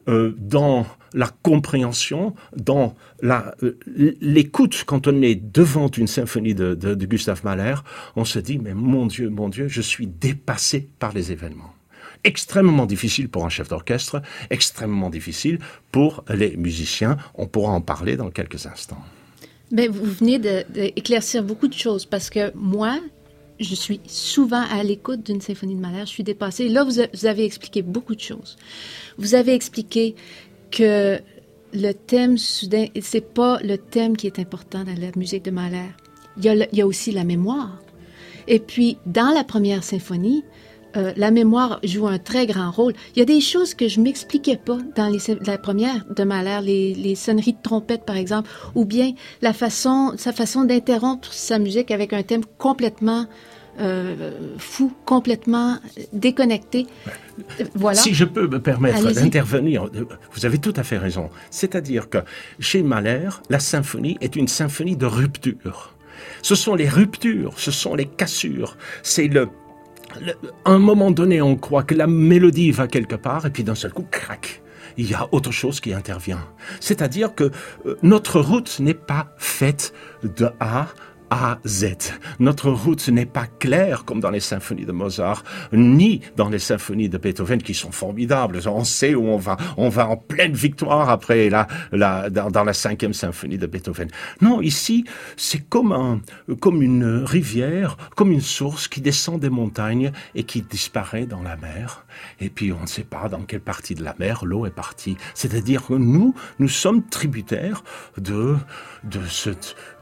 euh, 0.08 0.34
dans 0.38 0.86
la 1.12 1.28
compréhension, 1.42 2.34
dans 2.56 2.96
euh, 3.22 3.52
l'écoute. 4.20 4.84
Quand 4.86 5.06
on 5.06 5.22
est 5.22 5.36
devant 5.36 5.88
une 5.88 6.06
symphonie 6.08 6.54
de, 6.54 6.74
de 6.74 7.06
Gustave 7.06 7.44
Mahler, 7.44 7.76
on 8.16 8.24
se 8.24 8.38
dit, 8.38 8.58
mais 8.58 8.74
mon 8.74 9.06
Dieu, 9.06 9.28
mon 9.28 9.48
Dieu, 9.48 9.68
je 9.68 9.82
suis 9.82 10.06
dépassé 10.06 10.88
par 10.98 11.12
les 11.12 11.30
événements 11.30 11.74
extrêmement 12.24 12.86
difficile 12.86 13.28
pour 13.28 13.44
un 13.44 13.48
chef 13.48 13.68
d'orchestre, 13.68 14.22
extrêmement 14.50 15.10
difficile 15.10 15.58
pour 15.92 16.24
les 16.28 16.56
musiciens. 16.56 17.16
On 17.34 17.46
pourra 17.46 17.72
en 17.72 17.80
parler 17.80 18.16
dans 18.16 18.30
quelques 18.30 18.66
instants. 18.66 19.02
Mais 19.70 19.88
vous 19.88 20.04
venez 20.04 20.38
d'éclaircir 20.38 21.42
beaucoup 21.42 21.68
de 21.68 21.74
choses 21.74 22.04
parce 22.04 22.28
que 22.28 22.52
moi, 22.54 22.98
je 23.60 23.74
suis 23.74 24.00
souvent 24.06 24.64
à 24.70 24.82
l'écoute 24.82 25.24
d'une 25.24 25.40
symphonie 25.40 25.76
de 25.76 25.80
Mahler. 25.80 26.00
Je 26.00 26.10
suis 26.10 26.24
dépassée. 26.24 26.68
Là, 26.68 26.84
vous, 26.84 27.26
avez 27.26 27.44
expliqué 27.44 27.82
beaucoup 27.82 28.14
de 28.14 28.20
choses. 28.20 28.56
Vous 29.18 29.34
avez 29.34 29.54
expliqué 29.54 30.16
que 30.70 31.20
le 31.72 31.92
thème 31.92 32.36
soudain, 32.36 32.86
c'est 33.00 33.32
pas 33.32 33.60
le 33.62 33.78
thème 33.78 34.16
qui 34.16 34.26
est 34.26 34.38
important 34.38 34.82
dans 34.82 34.98
la 34.98 35.10
musique 35.14 35.44
de 35.44 35.50
Mahler. 35.50 35.90
Il 36.42 36.68
y 36.72 36.80
a 36.80 36.86
aussi 36.86 37.12
la 37.12 37.24
mémoire. 37.24 37.78
Et 38.48 38.58
puis, 38.58 38.96
dans 39.06 39.32
la 39.32 39.44
première 39.44 39.84
symphonie, 39.84 40.42
euh, 40.96 41.12
la 41.16 41.30
mémoire 41.30 41.80
joue 41.84 42.06
un 42.06 42.18
très 42.18 42.46
grand 42.46 42.70
rôle. 42.70 42.94
Il 43.14 43.18
y 43.18 43.22
a 43.22 43.24
des 43.26 43.40
choses 43.40 43.74
que 43.74 43.88
je 43.88 44.00
m'expliquais 44.00 44.56
pas 44.56 44.78
dans 44.96 45.08
les, 45.08 45.20
la 45.46 45.58
première 45.58 46.04
de 46.06 46.24
Mahler, 46.24 46.60
les, 46.62 46.94
les, 46.94 47.14
sonneries 47.14 47.52
de 47.52 47.62
trompette 47.62 48.04
par 48.04 48.16
exemple, 48.16 48.50
ou 48.74 48.84
bien 48.84 49.12
la 49.42 49.52
façon, 49.52 50.14
sa 50.16 50.32
façon 50.32 50.64
d'interrompre 50.64 51.32
sa 51.32 51.58
musique 51.58 51.90
avec 51.90 52.12
un 52.12 52.22
thème 52.22 52.44
complètement 52.58 53.26
euh, 53.78 54.32
fou, 54.58 54.92
complètement 55.06 55.78
déconnecté. 56.12 56.86
Voilà. 57.74 57.98
Si 57.98 58.12
je 58.12 58.24
peux 58.24 58.46
me 58.46 58.60
permettre 58.60 59.10
d'intervenir, 59.12 59.88
vous 60.32 60.44
avez 60.44 60.58
tout 60.58 60.74
à 60.76 60.82
fait 60.82 60.98
raison. 60.98 61.30
C'est-à-dire 61.50 62.10
que 62.10 62.18
chez 62.58 62.82
Mahler, 62.82 63.28
la 63.48 63.58
symphonie 63.58 64.18
est 64.20 64.36
une 64.36 64.48
symphonie 64.48 64.96
de 64.96 65.06
rupture. 65.06 65.94
Ce 66.42 66.54
sont 66.54 66.74
les 66.74 66.88
ruptures, 66.88 67.54
ce 67.56 67.70
sont 67.70 67.94
les 67.94 68.04
cassures, 68.04 68.76
c'est 69.02 69.28
le 69.28 69.48
un 70.64 70.78
moment 70.78 71.10
donné, 71.10 71.40
on 71.42 71.56
croit 71.56 71.82
que 71.82 71.94
la 71.94 72.06
mélodie 72.06 72.70
va 72.70 72.86
quelque 72.86 73.16
part, 73.16 73.46
et 73.46 73.50
puis 73.50 73.64
d'un 73.64 73.74
seul 73.74 73.92
coup, 73.92 74.06
crac, 74.10 74.62
il 74.96 75.10
y 75.10 75.14
a 75.14 75.28
autre 75.32 75.52
chose 75.52 75.80
qui 75.80 75.92
intervient. 75.92 76.44
C'est-à-dire 76.80 77.34
que 77.34 77.50
euh, 77.86 77.96
notre 78.02 78.40
route 78.40 78.80
n'est 78.80 78.94
pas 78.94 79.34
faite 79.38 79.92
de 80.22 80.48
A 80.60 80.88
a, 81.30 81.58
Z. 81.66 81.96
Notre 82.38 82.70
route 82.70 83.08
n'est 83.08 83.26
pas 83.26 83.46
claire 83.46 84.04
comme 84.04 84.20
dans 84.20 84.30
les 84.30 84.40
symphonies 84.40 84.84
de 84.84 84.92
Mozart, 84.92 85.44
ni 85.72 86.20
dans 86.36 86.48
les 86.48 86.58
symphonies 86.58 87.08
de 87.08 87.18
Beethoven 87.18 87.62
qui 87.62 87.74
sont 87.74 87.92
formidables. 87.92 88.60
On 88.66 88.84
sait 88.84 89.14
où 89.14 89.26
on 89.26 89.36
va. 89.36 89.56
On 89.76 89.88
va 89.88 90.08
en 90.08 90.16
pleine 90.16 90.52
victoire 90.52 91.08
après 91.08 91.50
la, 91.50 91.66
la, 91.92 92.30
dans, 92.30 92.64
la 92.64 92.72
cinquième 92.72 93.14
symphonie 93.14 93.58
de 93.58 93.66
Beethoven. 93.66 94.08
Non, 94.40 94.60
ici, 94.60 95.04
c'est 95.36 95.68
comme 95.68 95.92
un, 95.92 96.20
comme 96.60 96.82
une 96.82 97.24
rivière, 97.24 97.96
comme 98.16 98.32
une 98.32 98.40
source 98.40 98.88
qui 98.88 99.00
descend 99.00 99.40
des 99.40 99.50
montagnes 99.50 100.12
et 100.34 100.44
qui 100.44 100.62
disparaît 100.62 101.26
dans 101.26 101.42
la 101.42 101.56
mer. 101.56 102.04
Et 102.40 102.50
puis, 102.50 102.72
on 102.72 102.82
ne 102.82 102.86
sait 102.86 103.04
pas 103.04 103.28
dans 103.28 103.42
quelle 103.42 103.60
partie 103.60 103.94
de 103.94 104.02
la 104.02 104.14
mer 104.18 104.44
l'eau 104.44 104.66
est 104.66 104.70
partie. 104.70 105.16
C'est-à-dire 105.34 105.86
que 105.86 105.94
nous, 105.94 106.34
nous 106.58 106.68
sommes 106.68 107.02
tributaires 107.06 107.82
de, 108.16 108.56
de, 109.04 109.20
ce, 109.26 109.50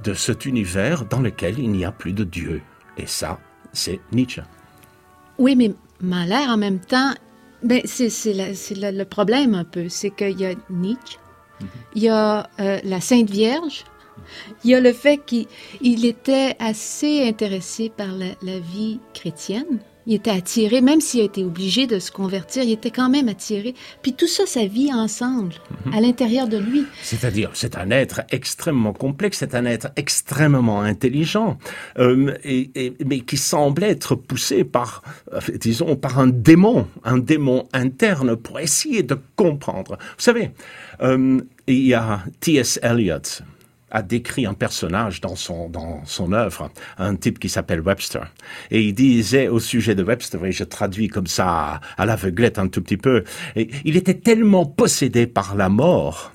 de 0.05 0.15
cet 0.15 0.47
univers 0.47 1.05
dans 1.05 1.21
lequel 1.21 1.59
il 1.59 1.71
n'y 1.71 1.85
a 1.85 1.93
plus 1.93 2.12
de 2.12 2.25
Dieu. 2.25 2.62
Et 2.97 3.07
ça, 3.07 3.38
c'est 3.73 4.00
Nietzsche. 4.12 4.43
Oui, 5.38 5.55
mais 5.57 5.73
Mahler, 6.00 6.47
en 6.49 6.57
même 6.57 6.81
temps, 6.81 7.12
ben, 7.62 7.81
c'est 7.85 8.09
le 8.35 9.05
problème 9.05 9.55
un 9.55 9.65
peu. 9.65 9.88
C'est 9.88 10.11
qu'il 10.11 10.41
y 10.41 10.47
a 10.47 10.55
Nietzsche, 10.71 11.19
il 11.95 12.03
y 12.03 12.09
a 12.09 12.49
euh, 12.61 12.79
la 12.85 13.00
Sainte 13.00 13.31
Vierge, 13.31 13.85
il 14.65 14.71
y 14.71 14.75
a 14.75 14.81
le 14.81 14.93
fait 14.93 15.19
qu'il 15.19 16.05
était 16.05 16.57
assez 16.59 17.27
intéressé 17.27 17.91
par 17.91 18.09
la 18.09 18.59
vie 18.59 19.00
chrétienne 19.15 19.81
il 20.09 20.15
était 20.15 20.31
attiré, 20.31 20.81
même 20.81 21.03
s'il 21.03 21.21
a 21.21 21.25
été 21.25 21.45
obligé 21.45 21.87
de 21.87 21.99
se 21.99 22.11
convertir, 22.11 22.62
il 22.62 22.73
était 22.73 22.91
quand 22.91 23.11
même 23.11 23.29
attiré. 23.29 23.75
Puis 24.03 24.15
tout 24.15 24.27
ça, 24.27 24.47
ça 24.47 24.65
vit 24.65 24.91
ensemble, 24.91 25.55
mhm. 25.85 25.93
à 25.93 26.00
l'intérieur 26.00 26.49
de 26.49 26.57
lui. 26.57 26.87
C'est-à-dire, 27.03 27.50
c'est 27.53 27.77
un 27.77 27.91
être 27.91 28.23
extrêmement 28.31 28.95
complexe, 28.95 29.38
c'est 29.41 29.55
un 29.55 29.67
être 29.67 29.88
extrêmement 29.97 30.81
intelligent, 30.81 31.59
euh, 31.99 32.35
et, 32.43 32.95
mais 33.05 33.21
qui 33.21 33.37
semble 33.37 33.85
être 33.85 34.15
poussé 34.15 34.65
par, 34.65 35.03
euh, 35.35 35.41
disons, 35.61 35.95
par 35.95 36.19
un 36.19 36.29
démon, 36.29 36.88
un 37.05 37.19
démon 37.19 37.69
interne 37.75 38.35
pour 38.35 38.61
essayer 38.61 39.03
de 39.03 39.19
comprendre. 39.37 39.99
Vous 40.00 40.25
savez, 40.25 40.53
euh, 41.03 41.38
il 41.67 41.87
y 41.87 41.93
a 41.93 42.25
T.S. 42.41 42.81
Eliot, 42.83 43.43
a 43.90 44.02
décrit 44.02 44.47
un 44.47 44.54
personnage 44.54 45.21
dans 45.21 45.37
son, 45.37 45.68
dans 45.68 46.04
son 46.04 46.33
œuvre, 46.33 46.71
un 46.99 47.16
type 47.16 47.38
qui 47.38 47.49
s'appelle 47.49 47.80
Webster. 47.80 48.30
Et 48.71 48.83
il 48.83 48.95
disait 48.95 49.49
au 49.49 49.61
sujet 49.61 49.95
de 49.95 50.02
Webster, 50.02 50.45
et 50.45 50.52
je 50.52 50.64
traduis 50.64 51.09
comme 51.09 51.26
ça 51.26 51.80
à, 51.97 52.07
l'aveuglette 52.07 52.59
un 52.59 52.68
tout 52.68 52.83
petit 52.83 52.97
peu, 52.97 53.25
et 53.57 53.71
il 53.85 53.97
était 53.97 54.14
tellement 54.14 54.66
possédé 54.66 55.26
par 55.26 55.54
la 55.54 55.68
mort 55.68 56.33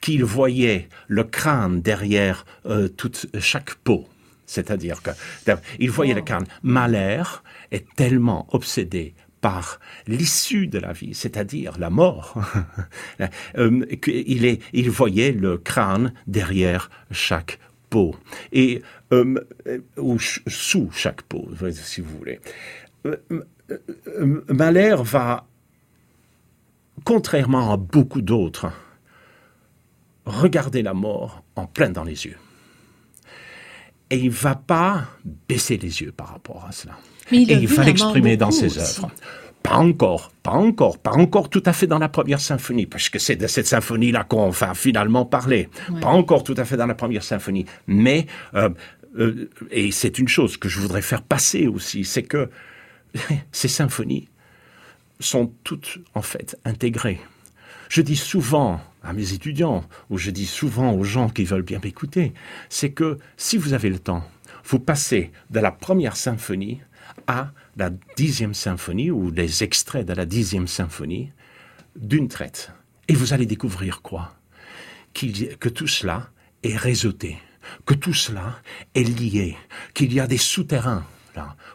qu'il 0.00 0.24
voyait 0.24 0.88
le 1.08 1.24
crâne 1.24 1.82
derrière 1.82 2.46
euh, 2.66 2.88
toute, 2.88 3.26
chaque 3.38 3.74
peau. 3.74 4.06
C'est-à-dire 4.46 5.02
que 5.02 5.10
il 5.78 5.90
voyait 5.90 6.14
le 6.14 6.22
crâne. 6.22 6.44
Mahler 6.62 7.22
est 7.70 7.86
tellement 7.94 8.48
obsédé 8.50 9.14
par 9.40 9.80
l'issue 10.06 10.66
de 10.66 10.78
la 10.78 10.92
vie, 10.92 11.14
c'est-à-dire 11.14 11.78
la 11.78 11.90
mort, 11.90 12.34
euh, 13.58 13.86
il 14.06 14.90
voyait 14.90 15.32
le 15.32 15.58
crâne 15.58 16.12
derrière 16.26 16.90
chaque 17.10 17.58
peau 17.88 18.14
et 18.52 18.82
euh, 19.12 19.34
ou 19.96 20.18
sous 20.18 20.90
chaque 20.92 21.22
peau, 21.22 21.48
si 21.72 22.00
vous 22.00 22.16
voulez. 22.18 22.40
Mahler 24.48 24.96
va, 25.00 25.46
contrairement 27.04 27.72
à 27.72 27.76
beaucoup 27.76 28.22
d'autres, 28.22 28.72
regarder 30.26 30.82
la 30.82 30.94
mort 30.94 31.42
en 31.56 31.66
plein 31.66 31.90
dans 31.90 32.04
les 32.04 32.26
yeux. 32.26 32.36
Et 34.10 34.18
il 34.18 34.30
va 34.30 34.54
pas 34.54 35.08
baisser 35.48 35.76
les 35.76 36.02
yeux 36.02 36.12
par 36.12 36.28
rapport 36.28 36.64
à 36.64 36.72
cela. 36.72 36.98
Mais 37.30 37.42
il 37.42 37.52
et 37.52 37.54
il 37.54 37.66
va 37.66 37.84
l'exprimer 37.84 38.36
dans 38.36 38.50
ses 38.50 38.68
ses 38.68 38.78
œuvres. 38.78 39.10
Pas 39.62 39.76
encore, 39.76 40.32
pas 40.42 40.52
encore, 40.52 40.98
pas 40.98 41.12
encore 41.12 41.50
tout 41.50 41.62
à 41.66 41.72
fait 41.74 41.86
dans 41.86 41.98
la 41.98 42.08
première 42.08 42.40
symphonie, 42.40 42.86
parce 42.86 43.10
que 43.10 43.18
c'est 43.18 43.36
de 43.36 43.46
cette 43.46 43.66
symphonie-là 43.66 44.24
qu'on 44.24 44.48
va 44.48 44.72
finalement 44.74 45.26
parler. 45.26 45.68
Pas 46.00 46.08
encore 46.08 46.44
tout 46.44 46.54
à 46.56 46.64
fait 46.64 46.78
dans 46.78 46.86
la 46.86 46.94
première 46.94 47.22
symphonie, 47.22 47.66
mais 47.86 48.26
euh, 48.54 48.70
euh, 49.18 49.50
et 49.70 49.90
c'est 49.90 50.18
une 50.18 50.28
chose 50.28 50.56
que 50.56 50.68
je 50.68 50.80
voudrais 50.80 51.02
faire 51.02 51.22
passer 51.22 51.66
aussi, 51.66 52.04
c'est 52.04 52.22
que 52.22 52.48
ces 53.52 53.68
symphonies 53.68 54.28
sont 55.18 55.52
toutes 55.62 55.98
en 56.14 56.22
fait 56.22 56.56
intégrées. 56.64 57.20
Je 57.90 58.02
dis 58.02 58.16
souvent 58.16 58.80
à 59.02 59.12
mes 59.12 59.32
étudiants, 59.32 59.84
ou 60.10 60.18
je 60.18 60.30
dis 60.30 60.46
souvent 60.46 60.92
aux 60.92 61.04
gens 61.04 61.28
qui 61.28 61.44
veulent 61.44 61.62
bien 61.62 61.80
m'écouter, 61.82 62.32
c'est 62.68 62.90
que 62.90 63.18
si 63.36 63.56
vous 63.56 63.72
avez 63.72 63.90
le 63.90 63.98
temps, 63.98 64.24
vous 64.64 64.78
passez 64.78 65.32
de 65.50 65.58
la 65.60 65.72
première 65.72 66.16
symphonie 66.16 66.80
à 67.26 67.52
la 67.76 67.90
dixième 68.16 68.54
symphonie, 68.54 69.10
ou 69.10 69.30
les 69.30 69.62
extraits 69.62 70.06
de 70.06 70.12
la 70.12 70.26
dixième 70.26 70.66
symphonie, 70.66 71.32
d'une 71.96 72.28
traite. 72.28 72.72
Et 73.08 73.14
vous 73.14 73.32
allez 73.32 73.46
découvrir 73.46 74.02
quoi? 74.02 74.34
Que 75.14 75.68
tout 75.68 75.88
cela 75.88 76.30
est 76.62 76.76
réseauté, 76.76 77.38
que 77.84 77.94
tout 77.94 78.14
cela 78.14 78.60
est 78.94 79.02
lié, 79.02 79.56
qu'il 79.94 80.12
y 80.12 80.20
a 80.20 80.26
des 80.26 80.38
souterrains 80.38 81.04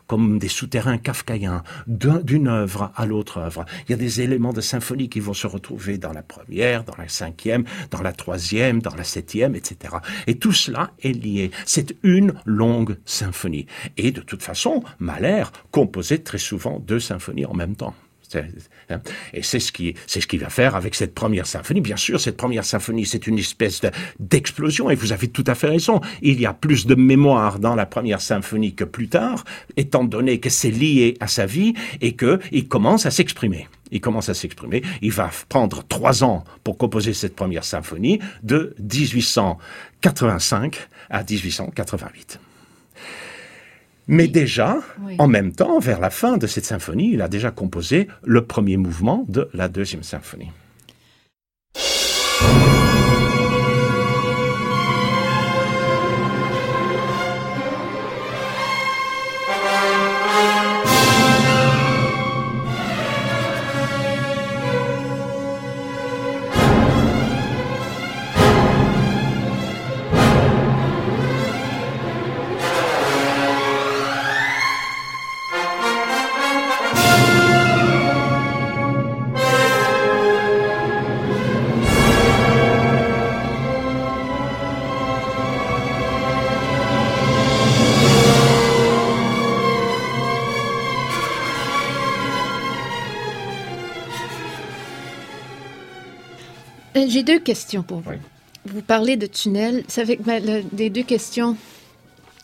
comme 0.07 0.39
des 0.39 0.47
souterrains 0.47 0.97
kafkaïens, 0.97 1.63
d'une 1.87 2.47
œuvre 2.47 2.91
à 2.95 3.05
l'autre 3.05 3.37
œuvre. 3.37 3.65
Il 3.87 3.91
y 3.91 3.93
a 3.93 3.97
des 3.97 4.21
éléments 4.21 4.53
de 4.53 4.61
symphonie 4.61 5.09
qui 5.09 5.19
vont 5.19 5.33
se 5.33 5.47
retrouver 5.47 5.97
dans 5.97 6.13
la 6.13 6.23
première, 6.23 6.83
dans 6.83 6.95
la 6.97 7.07
cinquième, 7.07 7.65
dans 7.91 8.01
la 8.01 8.13
troisième, 8.13 8.81
dans 8.81 8.95
la 8.95 9.03
septième, 9.03 9.55
etc. 9.55 9.95
Et 10.27 10.37
tout 10.37 10.53
cela 10.53 10.91
est 11.01 11.13
lié. 11.13 11.51
C'est 11.65 11.95
une 12.03 12.33
longue 12.45 12.97
symphonie. 13.05 13.65
Et 13.97 14.11
de 14.11 14.21
toute 14.21 14.43
façon, 14.43 14.83
Mahler 14.99 15.45
composait 15.71 16.19
très 16.19 16.37
souvent 16.37 16.79
deux 16.79 16.99
symphonies 16.99 17.45
en 17.45 17.53
même 17.53 17.75
temps. 17.75 17.93
Hein. 18.89 19.01
Et 19.33 19.43
c'est 19.43 19.59
ce 19.59 19.71
qui, 19.71 19.95
c'est 20.07 20.21
ce 20.21 20.27
qu'il 20.27 20.39
va 20.39 20.49
faire 20.49 20.75
avec 20.75 20.95
cette 20.95 21.13
première 21.13 21.47
symphonie. 21.47 21.81
Bien 21.81 21.97
sûr, 21.97 22.19
cette 22.19 22.37
première 22.37 22.65
symphonie, 22.65 23.05
c'est 23.05 23.27
une 23.27 23.39
espèce 23.39 23.81
d'explosion. 24.19 24.89
Et 24.89 24.95
vous 24.95 25.11
avez 25.11 25.27
tout 25.27 25.43
à 25.47 25.55
fait 25.55 25.67
raison. 25.67 26.01
Il 26.21 26.39
y 26.39 26.45
a 26.45 26.53
plus 26.53 26.85
de 26.85 26.95
mémoire 26.95 27.59
dans 27.59 27.75
la 27.75 27.85
première 27.85 28.21
symphonie 28.21 28.73
que 28.73 28.83
plus 28.83 29.07
tard, 29.07 29.43
étant 29.77 30.03
donné 30.03 30.39
que 30.39 30.49
c'est 30.49 30.71
lié 30.71 31.15
à 31.19 31.27
sa 31.27 31.45
vie 31.45 31.73
et 32.01 32.13
que 32.13 32.39
il 32.51 32.67
commence 32.67 33.05
à 33.05 33.11
s'exprimer. 33.11 33.67
Il 33.91 34.01
commence 34.01 34.29
à 34.29 34.33
s'exprimer. 34.33 34.81
Il 35.01 35.11
va 35.11 35.29
prendre 35.49 35.83
trois 35.87 36.23
ans 36.23 36.43
pour 36.63 36.77
composer 36.77 37.13
cette 37.13 37.35
première 37.35 37.63
symphonie 37.63 38.19
de 38.43 38.75
1885 38.79 40.87
à 41.09 41.23
1888. 41.23 42.39
Mais 44.07 44.27
déjà, 44.27 44.77
en 45.17 45.27
même 45.27 45.51
temps, 45.51 45.79
vers 45.79 45.99
la 45.99 46.09
fin 46.09 46.37
de 46.37 46.47
cette 46.47 46.65
symphonie, 46.65 47.11
il 47.13 47.21
a 47.21 47.27
déjà 47.27 47.51
composé 47.51 48.07
le 48.23 48.45
premier 48.45 48.77
mouvement 48.77 49.25
de 49.27 49.49
la 49.53 49.67
deuxième 49.67 50.03
symphonie. 50.03 50.51
J'ai 97.15 97.23
deux 97.23 97.39
questions 97.39 97.81
pour 97.81 98.01
vous. 98.01 98.11
Vous 98.65 98.81
parlez 98.81 99.15
de 99.15 99.25
tunnel. 99.25 99.85
Ça 99.87 100.05
fait 100.05 100.19
les 100.75 100.89
deux 100.89 101.03
questions. 101.03 101.55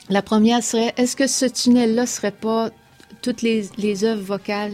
La 0.07 0.21
première 0.21 0.63
serait 0.63 0.93
est-ce 0.95 1.17
que 1.17 1.27
ce 1.27 1.43
tunnel-là 1.43 2.05
serait 2.05 2.31
pas 2.31 2.69
toutes 3.21 3.41
les, 3.41 3.65
les 3.77 4.05
œuvres 4.05 4.21
vocales, 4.21 4.71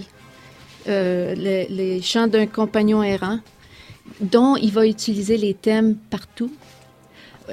euh, 0.88 1.34
les, 1.34 2.00
chants 2.04 2.28
d'un 2.28 2.46
compagnon 2.46 3.02
errant, 3.02 3.40
dont 4.22 4.56
il 4.56 4.72
va 4.72 4.86
utiliser 4.86 5.36
les 5.36 5.56
thèmes 5.56 5.96
partout, 5.96 6.52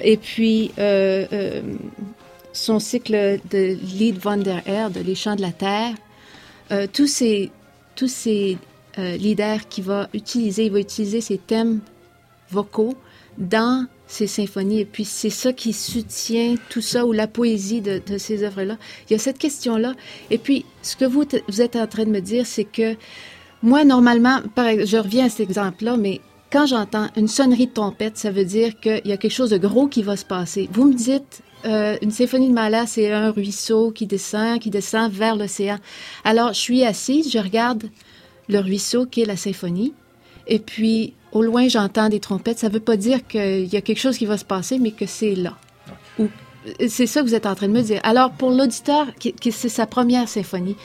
et 0.03 0.19
puis 0.19 0.71
euh, 0.79 1.25
euh, 1.33 1.63
son 2.53 2.79
cycle 2.79 3.41
de 3.51 3.79
Lied 3.99 4.19
von 4.19 4.37
der 4.37 4.69
Erde, 4.69 4.99
les 5.03 5.15
chants 5.15 5.37
de 5.37 5.41
la 5.41 5.53
terre, 5.53 5.95
tous 6.93 7.07
ces 7.07 7.51
tous 7.97 8.09
ces 8.09 8.59
leaders 8.99 9.67
qu'il 9.67 9.85
va 9.85 10.11
utiliser, 10.13 10.67
il 10.67 10.73
va 10.73 10.81
utiliser 10.81 11.23
ces 11.23 11.39
thèmes 11.39 11.81
vocaux 12.51 12.95
dans 13.39 13.87
ces 14.07 14.27
symphonies. 14.27 14.81
Et 14.81 14.85
puis, 14.85 15.05
c'est 15.05 15.31
ça 15.31 15.53
qui 15.53 15.73
soutient 15.73 16.55
tout 16.69 16.81
ça, 16.81 17.07
ou 17.07 17.13
la 17.13 17.27
poésie 17.27 17.81
de, 17.81 18.01
ces 18.19 18.43
œuvres-là. 18.43 18.77
Il 19.09 19.13
y 19.13 19.17
a 19.17 19.19
cette 19.19 19.39
question-là. 19.39 19.95
Et 20.31 20.39
puis, 20.39 20.65
ce 20.83 20.97
que 20.97 21.05
vous, 21.05 21.25
vous 21.49 21.61
êtes 21.61 21.77
en 21.77 21.87
train 21.87 22.05
de 22.05 22.11
me 22.11 22.21
dire, 22.21 22.47
c'est 22.47 22.65
que 22.65 22.97
moi, 23.63 23.85
normalement, 23.85 24.41
je 24.57 24.97
reviens 24.97 25.27
à 25.27 25.29
cet 25.29 25.41
exemple-là, 25.41 25.97
mais 25.97 26.21
quand 26.53 26.67
j'entends 26.67 27.09
une 27.17 27.29
sonnerie 27.29 27.67
de 27.67 27.73
trompette, 27.73 28.17
ça 28.17 28.31
veut 28.31 28.45
dire 28.45 28.79
qu'il 28.79 29.03
y 29.05 29.13
a 29.13 29.17
quelque 29.17 29.33
chose 29.33 29.51
de 29.51 29.59
gros 29.59 29.89
qui 29.89 30.03
va 30.03 30.17
se 30.17 30.25
passer. 30.25 30.69
Vous 30.73 30.85
me 30.85 30.95
dites, 30.95 31.43
euh, 31.65 31.97
une 32.03 32.11
symphonie 32.11 32.49
de 32.49 32.53
Mahler, 32.53 32.85
c'est 32.87 33.11
un 33.11 33.31
ruisseau 33.31 33.91
qui 33.91 34.07
descend, 34.07 34.61
qui 34.61 34.71
descend 34.71 35.11
vers 35.11 35.35
l'océan. 35.35 35.79
Alors, 36.25 36.53
je 36.53 36.61
suis 36.61 36.85
assise, 36.85 37.33
je 37.33 37.39
regarde 37.39 37.85
le 38.49 38.59
ruisseau 38.59 39.07
qui 39.07 39.23
est 39.23 39.27
la 39.27 39.37
symphonie, 39.37 39.95
et 40.47 40.59
puis 40.59 41.15
au 41.35 41.43
loin, 41.43 41.69
j'entends 41.69 42.09
des 42.09 42.21
trompettes. 42.21 42.61
Ça 42.61 42.69
ne 42.69 42.75
veut 42.75 42.81
pas 42.81 42.97
dire 42.97 43.27
qu'il 43.27 43.67
y 43.67 43.77
a 43.77 43.81
quelque 43.81 43.99
chose 43.99 44.17
qui 44.17 44.25
va 44.25 44.39
se 44.39 44.45
passer, 44.45 44.79
mais 44.79 44.93
que 44.93 45.05
c'est 45.05 45.35
là. 45.35 45.57
c'est 46.89 47.07
ça 47.07 47.21
que 47.21 47.27
vous 47.27 47.35
êtes 47.35 47.47
en 47.47 47.55
train 47.55 47.69
de 47.69 47.73
me 47.73 47.83
dire. 47.83 48.01
Alors, 48.05 48.31
pour 48.31 48.51
l'auditeur, 48.51 49.09
qui, 49.19 49.35
c'est 49.53 49.69
sa 49.69 49.87
première 49.87 50.29
symphonie, 50.29 50.77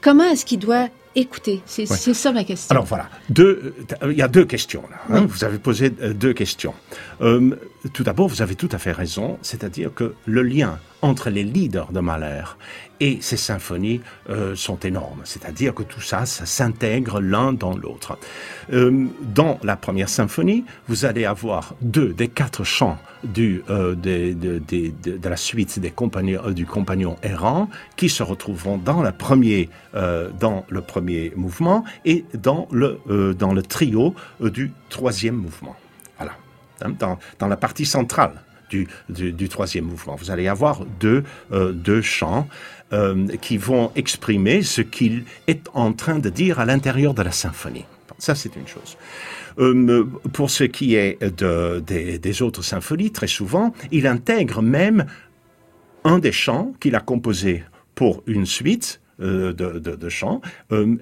comment 0.00 0.24
est-ce 0.24 0.46
qu'il 0.46 0.60
doit 0.60 0.88
écouter? 1.14 1.60
C'est 1.66 1.86
ça 1.86 2.32
ma 2.32 2.44
question. 2.44 2.70
Alors 2.70 2.84
voilà, 2.84 3.10
deux, 3.28 3.74
il 4.08 4.16
y 4.16 4.22
a 4.22 4.28
deux 4.28 4.44
questions 4.44 4.82
là. 4.90 5.16
Hein. 5.16 5.26
Vous 5.28 5.44
avez 5.44 5.58
posé 5.58 5.92
euh, 6.00 6.14
deux 6.14 6.32
questions. 6.32 6.74
Euh, 7.20 7.58
tout 7.92 8.04
d'abord, 8.04 8.28
vous 8.28 8.40
avez 8.40 8.54
tout 8.54 8.70
à 8.72 8.78
fait 8.78 8.92
raison, 8.92 9.36
c'est-à-dire 9.42 9.92
que 9.92 10.14
le 10.24 10.42
lien 10.42 10.78
entre 11.02 11.30
les 11.30 11.42
leaders 11.42 11.92
de 11.92 12.00
Mahler 12.00 12.44
et 13.02 13.18
ces 13.20 13.36
symphonies 13.36 14.00
euh, 14.30 14.54
sont 14.54 14.78
énormes. 14.78 15.22
C'est-à-dire 15.24 15.74
que 15.74 15.82
tout 15.82 16.00
ça, 16.00 16.24
ça 16.24 16.46
s'intègre 16.46 17.20
l'un 17.20 17.52
dans 17.52 17.76
l'autre. 17.76 18.16
Euh, 18.72 19.08
dans 19.22 19.58
la 19.64 19.76
première 19.76 20.08
symphonie, 20.08 20.64
vous 20.86 21.04
allez 21.04 21.24
avoir 21.24 21.74
deux 21.80 22.12
des 22.12 22.28
quatre 22.28 22.62
chants 22.62 22.96
euh, 23.36 23.96
de, 23.96 25.28
la 25.28 25.36
suite 25.36 25.80
des 25.80 25.90
compagnons, 25.90 26.52
du 26.52 26.64
compagnon 26.64 27.16
errant 27.24 27.68
qui 27.96 28.08
se 28.08 28.22
retrouveront 28.22 28.78
dans, 28.78 29.02
le 29.02 29.10
premier 29.10 29.68
mouvement 31.34 31.82
et 32.04 32.24
dans 32.34 32.68
le, 32.70 33.62
trio 33.62 34.14
du 34.40 34.70
troisième 34.90 35.34
mouvement. 35.34 35.74
Voilà, 36.18 36.34
hein, 36.84 37.18
dans 37.40 37.48
la 37.48 37.56
partie 37.56 37.86
centrale 37.86 38.44
du, 39.08 39.48
troisième 39.48 39.84
mouvement. 39.84 40.16
Vous 40.16 40.30
allez 40.30 40.48
avoir 40.48 40.84
deux, 41.00 41.24
deux 41.50 42.02
chants 42.02 42.48
euh, 42.92 43.26
qui 43.40 43.56
vont 43.56 43.90
exprimer 43.96 44.60
ce 44.62 44.82
qu'il 44.82 45.24
est 45.46 45.66
en 45.72 45.94
train 45.94 46.18
de 46.18 46.28
dire 46.28 46.60
à 46.60 46.66
l'intérieur 46.66 47.14
de 47.14 47.22
la 47.22 47.32
symphonie. 47.32 47.86
Ça, 48.18 48.34
c'est 48.34 48.54
une 48.54 48.68
chose. 48.68 48.98
Euh, 49.58 50.04
pour 50.34 50.50
ce 50.50 50.64
qui 50.64 50.94
est 50.94 51.18
de, 51.22 51.80
des, 51.80 52.18
des, 52.18 52.42
autres 52.42 52.60
symphonies, 52.60 53.10
très 53.10 53.28
souvent, 53.28 53.72
il 53.92 54.06
intègre 54.06 54.60
même 54.60 55.06
un 56.04 56.18
des 56.18 56.32
chants 56.32 56.74
qu'il 56.80 56.94
a 56.94 57.00
composé 57.00 57.64
pour 57.94 58.22
une 58.26 58.44
suite 58.44 59.00
de, 59.18 59.52
de, 59.52 60.08
chant 60.08 60.40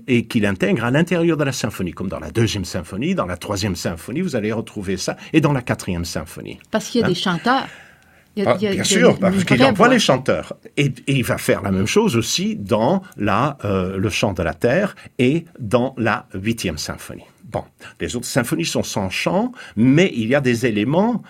et 0.06 0.26
qu'il 0.26 0.46
intègre 0.46 0.84
à 0.84 0.90
l'intérieur 0.90 1.36
de 1.36 1.44
la 1.44 1.52
symphonie, 1.52 1.92
comme 1.92 2.08
dans 2.08 2.20
la 2.20 2.30
deuxième 2.30 2.64
symphonie, 2.64 3.14
dans 3.14 3.26
la 3.26 3.36
troisième 3.36 3.76
symphonie, 3.76 4.20
vous 4.20 4.36
allez 4.36 4.52
retrouver 4.52 4.96
ça, 4.96 5.16
et 5.32 5.40
dans 5.40 5.52
la 5.52 5.62
quatrième 5.62 6.04
symphonie. 6.04 6.58
Parce 6.70 6.88
qu'il 6.88 7.00
y 7.00 7.04
a 7.04 7.06
des 7.06 7.12
hein? 7.12 7.14
chanteurs. 7.14 7.66
Ah, 8.46 8.54
bien 8.54 8.84
sûr, 8.84 9.18
parce 9.18 9.44
qu'il 9.44 9.62
envoie 9.64 9.88
les 9.88 9.98
chanteurs. 9.98 10.54
Et, 10.76 10.92
il 11.06 11.24
va 11.24 11.36
faire 11.36 11.62
la 11.62 11.72
même 11.72 11.86
chose 11.86 12.16
aussi 12.16 12.56
dans 12.56 13.02
la, 13.16 13.58
le 13.64 14.08
chant 14.08 14.32
de 14.32 14.42
la 14.42 14.54
terre 14.54 14.94
et 15.18 15.44
dans 15.58 15.94
la 15.98 16.26
huitième 16.34 16.78
symphonie. 16.78 17.24
Bon, 17.50 17.64
les 18.00 18.14
autres 18.14 18.26
symphonies 18.26 18.64
sont 18.64 18.84
sans 18.84 19.10
chant, 19.10 19.52
mais 19.76 20.12
il 20.14 20.28
y 20.28 20.34
a 20.34 20.40
des 20.40 20.66
éléments 20.66 21.22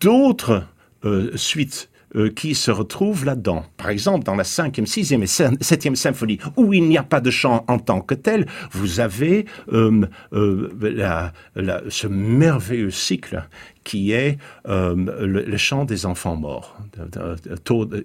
d'autres 0.00 0.64
euh, 1.04 1.30
suites 1.36 1.90
euh, 2.16 2.30
qui 2.30 2.54
se 2.54 2.70
retrouvent 2.70 3.24
là-dedans. 3.24 3.64
Par 3.76 3.90
exemple, 3.90 4.24
dans 4.24 4.34
la 4.34 4.44
cinquième, 4.44 4.86
sixième 4.86 5.22
et 5.22 5.26
septième 5.26 5.96
symphonie, 5.96 6.38
où 6.56 6.72
il 6.72 6.88
n'y 6.88 6.98
a 6.98 7.02
pas 7.02 7.20
de 7.20 7.30
chant 7.30 7.64
en 7.68 7.78
tant 7.78 8.00
que 8.00 8.14
tel, 8.14 8.46
vous 8.72 9.00
avez 9.00 9.46
euh, 9.72 10.06
ce 10.32 12.06
merveilleux 12.06 12.90
cycle 12.90 13.46
qui 13.84 14.12
est 14.12 14.38
le, 14.66 15.56
chant 15.56 15.84
des 15.84 16.06
enfants 16.06 16.36
morts, 16.36 16.76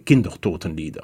Kindertotenlieder. 0.05 0.99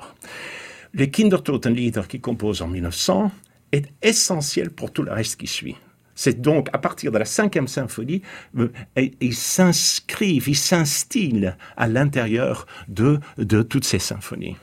Les 0.93 1.09
Kindertotenlieder 1.09 2.03
qui 2.07 2.19
composent 2.19 2.61
en 2.61 2.67
1900 2.67 3.31
est 3.71 3.87
essentiel 4.01 4.69
pour 4.69 4.91
tout 4.91 5.03
le 5.03 5.11
reste 5.11 5.39
qui 5.39 5.47
suit. 5.47 5.75
C'est 6.15 6.41
donc 6.41 6.69
à 6.73 6.77
partir 6.77 7.11
de 7.11 7.17
la 7.17 7.25
cinquième 7.25 7.67
symphonie, 7.67 8.21
euh, 8.57 8.71
ils 9.21 9.35
s'inscrivent, 9.35 10.47
ils 10.47 10.55
s'instillent 10.55 11.53
à 11.77 11.87
l'intérieur 11.87 12.65
de, 12.87 13.19
de 13.37 13.61
toutes 13.61 13.85
ces 13.85 13.99
symphonies. 13.99 14.57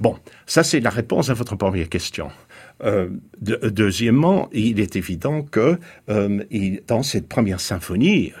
Bon, 0.00 0.16
ça 0.46 0.62
c'est 0.62 0.80
la 0.80 0.90
réponse 0.90 1.30
à 1.30 1.34
votre 1.34 1.56
première 1.56 1.88
question. 1.88 2.30
Euh, 2.82 3.08
deuxièmement, 3.40 4.48
il 4.52 4.80
est 4.80 4.96
évident 4.96 5.42
que 5.42 5.78
euh, 6.08 6.44
dans 6.86 7.02
cette 7.02 7.28
première 7.28 7.60
symphonie, 7.60 8.32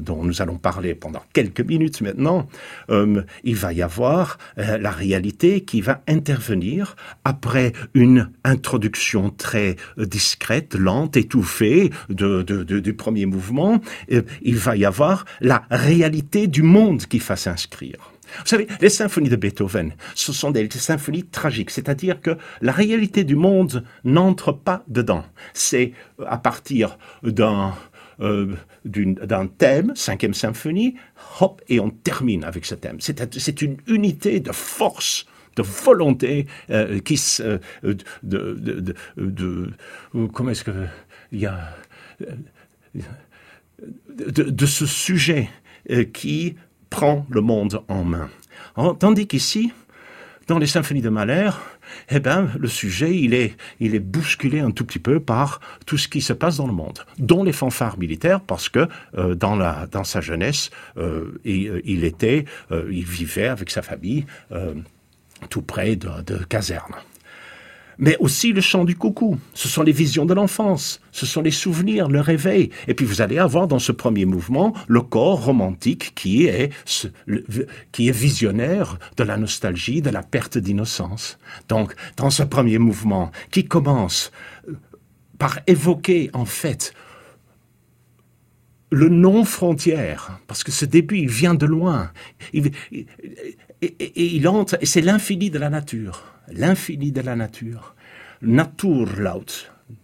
dont 0.00 0.24
nous 0.24 0.40
allons 0.40 0.56
parler 0.56 0.94
pendant 0.94 1.22
quelques 1.32 1.60
minutes 1.60 2.00
maintenant, 2.00 2.48
euh, 2.90 3.22
il 3.44 3.56
va 3.56 3.72
y 3.72 3.82
avoir 3.82 4.38
la 4.56 4.90
réalité 4.90 5.62
qui 5.62 5.80
va 5.80 6.02
intervenir 6.08 6.96
après 7.24 7.72
une 7.94 8.30
introduction 8.44 9.30
très 9.30 9.76
discrète, 9.98 10.74
lente, 10.74 11.16
étouffée 11.16 11.90
du 12.08 12.94
premier 12.94 13.26
mouvement. 13.26 13.80
il 14.42 14.56
va 14.56 14.76
y 14.76 14.84
avoir 14.84 15.24
la 15.40 15.64
réalité 15.70 16.46
du 16.46 16.62
monde 16.62 17.04
qui 17.06 17.18
va 17.18 17.36
s'inscrire. 17.36 18.12
Vous 18.38 18.46
savez, 18.46 18.66
les 18.80 18.88
symphonies 18.88 19.28
de 19.28 19.36
Beethoven, 19.36 19.94
ce 20.14 20.32
sont 20.32 20.50
des 20.50 20.68
symphonies 20.70 21.24
tragiques, 21.24 21.70
c'est-à-dire 21.70 22.20
que 22.20 22.36
la 22.60 22.72
réalité 22.72 23.24
du 23.24 23.36
monde 23.36 23.84
n'entre 24.04 24.52
pas 24.52 24.84
dedans. 24.88 25.24
C'est 25.54 25.92
euh, 26.20 26.24
à 26.26 26.38
partir 26.38 26.98
d'un 27.22 27.74
euh, 28.20 28.56
d'un 28.84 29.46
thème, 29.46 29.92
cinquième 29.94 30.34
symphonie, 30.34 30.96
hop, 31.40 31.62
et 31.68 31.78
on 31.78 31.90
termine 31.90 32.42
avec 32.42 32.64
ce 32.64 32.74
thème. 32.74 32.98
C'est 33.00 33.62
une 33.62 33.76
unité 33.86 34.40
de 34.40 34.50
force 34.50 35.26
de 35.54 35.62
volonté 35.62 36.46
euh, 36.70 36.98
qui 36.98 37.20
de, 37.84 37.98
de, 38.24 38.94
de, 39.16 39.70
comment 40.32 40.50
est-ce 40.50 40.64
que 40.64 40.86
il 41.30 41.40
y 41.40 41.46
a 41.46 41.76
de, 44.18 44.66
ce 44.66 44.86
sujet 44.86 45.48
qui 46.12 46.56
prend 46.90 47.26
le 47.30 47.40
monde 47.40 47.82
en 47.88 48.04
main. 48.04 48.28
Tandis 48.98 49.26
qu'ici, 49.26 49.72
dans 50.46 50.58
les 50.58 50.66
symphonies 50.66 51.02
de 51.02 51.08
Mahler, 51.08 51.50
eh 52.10 52.20
ben, 52.20 52.50
le 52.58 52.68
sujet, 52.68 53.16
il 53.16 53.34
est, 53.34 53.56
il 53.80 53.94
est 53.94 54.00
bousculé 54.00 54.60
un 54.60 54.70
tout 54.70 54.84
petit 54.84 54.98
peu 54.98 55.20
par 55.20 55.60
tout 55.86 55.98
ce 55.98 56.08
qui 56.08 56.20
se 56.20 56.32
passe 56.32 56.56
dans 56.56 56.66
le 56.66 56.72
monde, 56.72 57.04
dont 57.18 57.44
les 57.44 57.52
fanfares 57.52 57.98
militaires, 57.98 58.40
parce 58.40 58.68
que 58.68 58.88
euh, 59.16 59.34
dans, 59.34 59.56
la, 59.56 59.86
dans 59.90 60.04
sa 60.04 60.20
jeunesse, 60.20 60.70
euh, 60.96 61.38
il, 61.44 62.04
était, 62.04 62.44
euh, 62.70 62.88
il 62.90 63.04
vivait 63.04 63.48
avec 63.48 63.70
sa 63.70 63.82
famille 63.82 64.26
tout 65.50 65.62
près 65.62 65.96
de, 65.96 66.08
de 66.26 66.36
casernes 66.44 66.96
mais 67.98 68.16
aussi 68.20 68.52
le 68.52 68.60
chant 68.60 68.84
du 68.84 68.96
coucou. 68.96 69.38
Ce 69.54 69.68
sont 69.68 69.82
les 69.82 69.92
visions 69.92 70.24
de 70.24 70.34
l'enfance, 70.34 71.00
ce 71.12 71.26
sont 71.26 71.42
les 71.42 71.50
souvenirs, 71.50 72.08
le 72.08 72.20
réveil. 72.20 72.70
Et 72.86 72.94
puis 72.94 73.04
vous 73.04 73.20
allez 73.20 73.38
avoir 73.38 73.68
dans 73.68 73.78
ce 73.78 73.92
premier 73.92 74.24
mouvement 74.24 74.72
le 74.86 75.02
corps 75.02 75.44
romantique 75.44 76.14
qui 76.14 76.46
est, 76.46 76.72
qui 77.92 78.08
est 78.08 78.12
visionnaire 78.12 78.98
de 79.16 79.24
la 79.24 79.36
nostalgie, 79.36 80.00
de 80.00 80.10
la 80.10 80.22
perte 80.22 80.58
d'innocence. 80.58 81.38
Donc, 81.68 81.94
dans 82.16 82.30
ce 82.30 82.44
premier 82.44 82.78
mouvement 82.78 83.30
qui 83.50 83.64
commence 83.64 84.30
euh, 84.68 84.74
par 85.38 85.60
évoquer 85.66 86.30
en 86.32 86.44
fait 86.44 86.94
le 88.90 89.10
non-frontière, 89.10 90.40
parce 90.46 90.64
que 90.64 90.72
ce 90.72 90.86
début, 90.86 91.18
il 91.18 91.28
vient 91.28 91.54
de 91.54 91.66
loin. 91.66 92.10
et 92.54 92.72
il 94.34 94.48
entre, 94.48 94.78
et 94.80 94.86
c'est 94.86 95.02
l'infini 95.02 95.50
de 95.50 95.58
la 95.58 95.68
nature 95.68 96.37
l'infini 96.52 97.12
de 97.12 97.20
la 97.20 97.36
nature. 97.36 97.94
Naturlaut, 98.42 99.44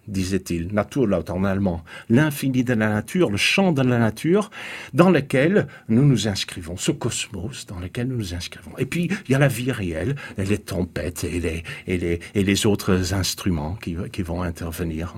disait-il, 0.08 0.72
Naturlaut 0.72 1.30
en 1.30 1.44
allemand, 1.44 1.84
l'infini 2.08 2.64
de 2.64 2.74
la 2.74 2.88
nature, 2.88 3.30
le 3.30 3.36
champ 3.36 3.72
de 3.72 3.82
la 3.82 3.98
nature, 3.98 4.50
dans 4.92 5.10
lequel 5.10 5.66
nous 5.88 6.04
nous 6.04 6.28
inscrivons, 6.28 6.76
ce 6.76 6.90
cosmos 6.90 7.66
dans 7.66 7.78
lequel 7.78 8.08
nous 8.08 8.16
nous 8.16 8.34
inscrivons. 8.34 8.72
Et 8.78 8.86
puis, 8.86 9.10
il 9.28 9.32
y 9.32 9.34
a 9.34 9.38
la 9.38 9.48
vie 9.48 9.72
réelle, 9.72 10.16
les 10.36 10.58
tempêtes 10.58 11.24
et 11.24 11.62
les, 11.86 12.66
autres 12.66 13.14
instruments 13.14 13.76
qui, 13.76 14.22
vont 14.22 14.42
intervenir. 14.42 15.14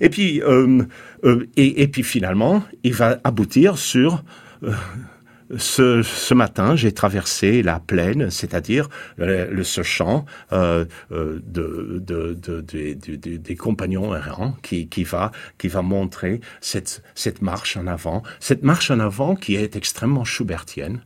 Et 0.00 0.10
puis, 0.10 0.42
euh, 0.42 0.82
euh, 1.24 1.48
et, 1.56 1.88
puis 1.88 2.02
finalement, 2.02 2.62
il 2.82 2.92
va 2.92 3.20
aboutir 3.24 3.78
sur 3.78 4.24
euh, 4.62 4.72
ce, 5.56 6.34
matin, 6.34 6.76
j'ai 6.76 6.92
traversé 6.92 7.62
la 7.62 7.80
plaine, 7.80 8.30
c'est-à-dire 8.30 8.88
le, 9.18 9.62
ce 9.62 9.82
champ 9.82 10.24
euh, 10.52 10.84
euh 11.12 11.40
de, 11.46 12.02
de, 12.04 12.34
de, 12.34 13.36
des 13.36 13.56
compagnons 13.56 14.14
errants 14.14 14.56
qui, 14.62 14.88
qui, 14.88 15.04
va, 15.04 15.32
qui 15.58 15.68
va 15.68 15.82
montrer 15.82 16.40
cette, 16.60 17.02
cette 17.14 17.42
marche 17.42 17.76
en 17.76 17.86
avant, 17.86 18.22
cette 18.40 18.62
marche 18.62 18.90
en 18.90 19.00
avant 19.00 19.36
qui 19.36 19.56
est 19.56 19.76
extrêmement 19.76 20.24
schubertienne. 20.24 21.00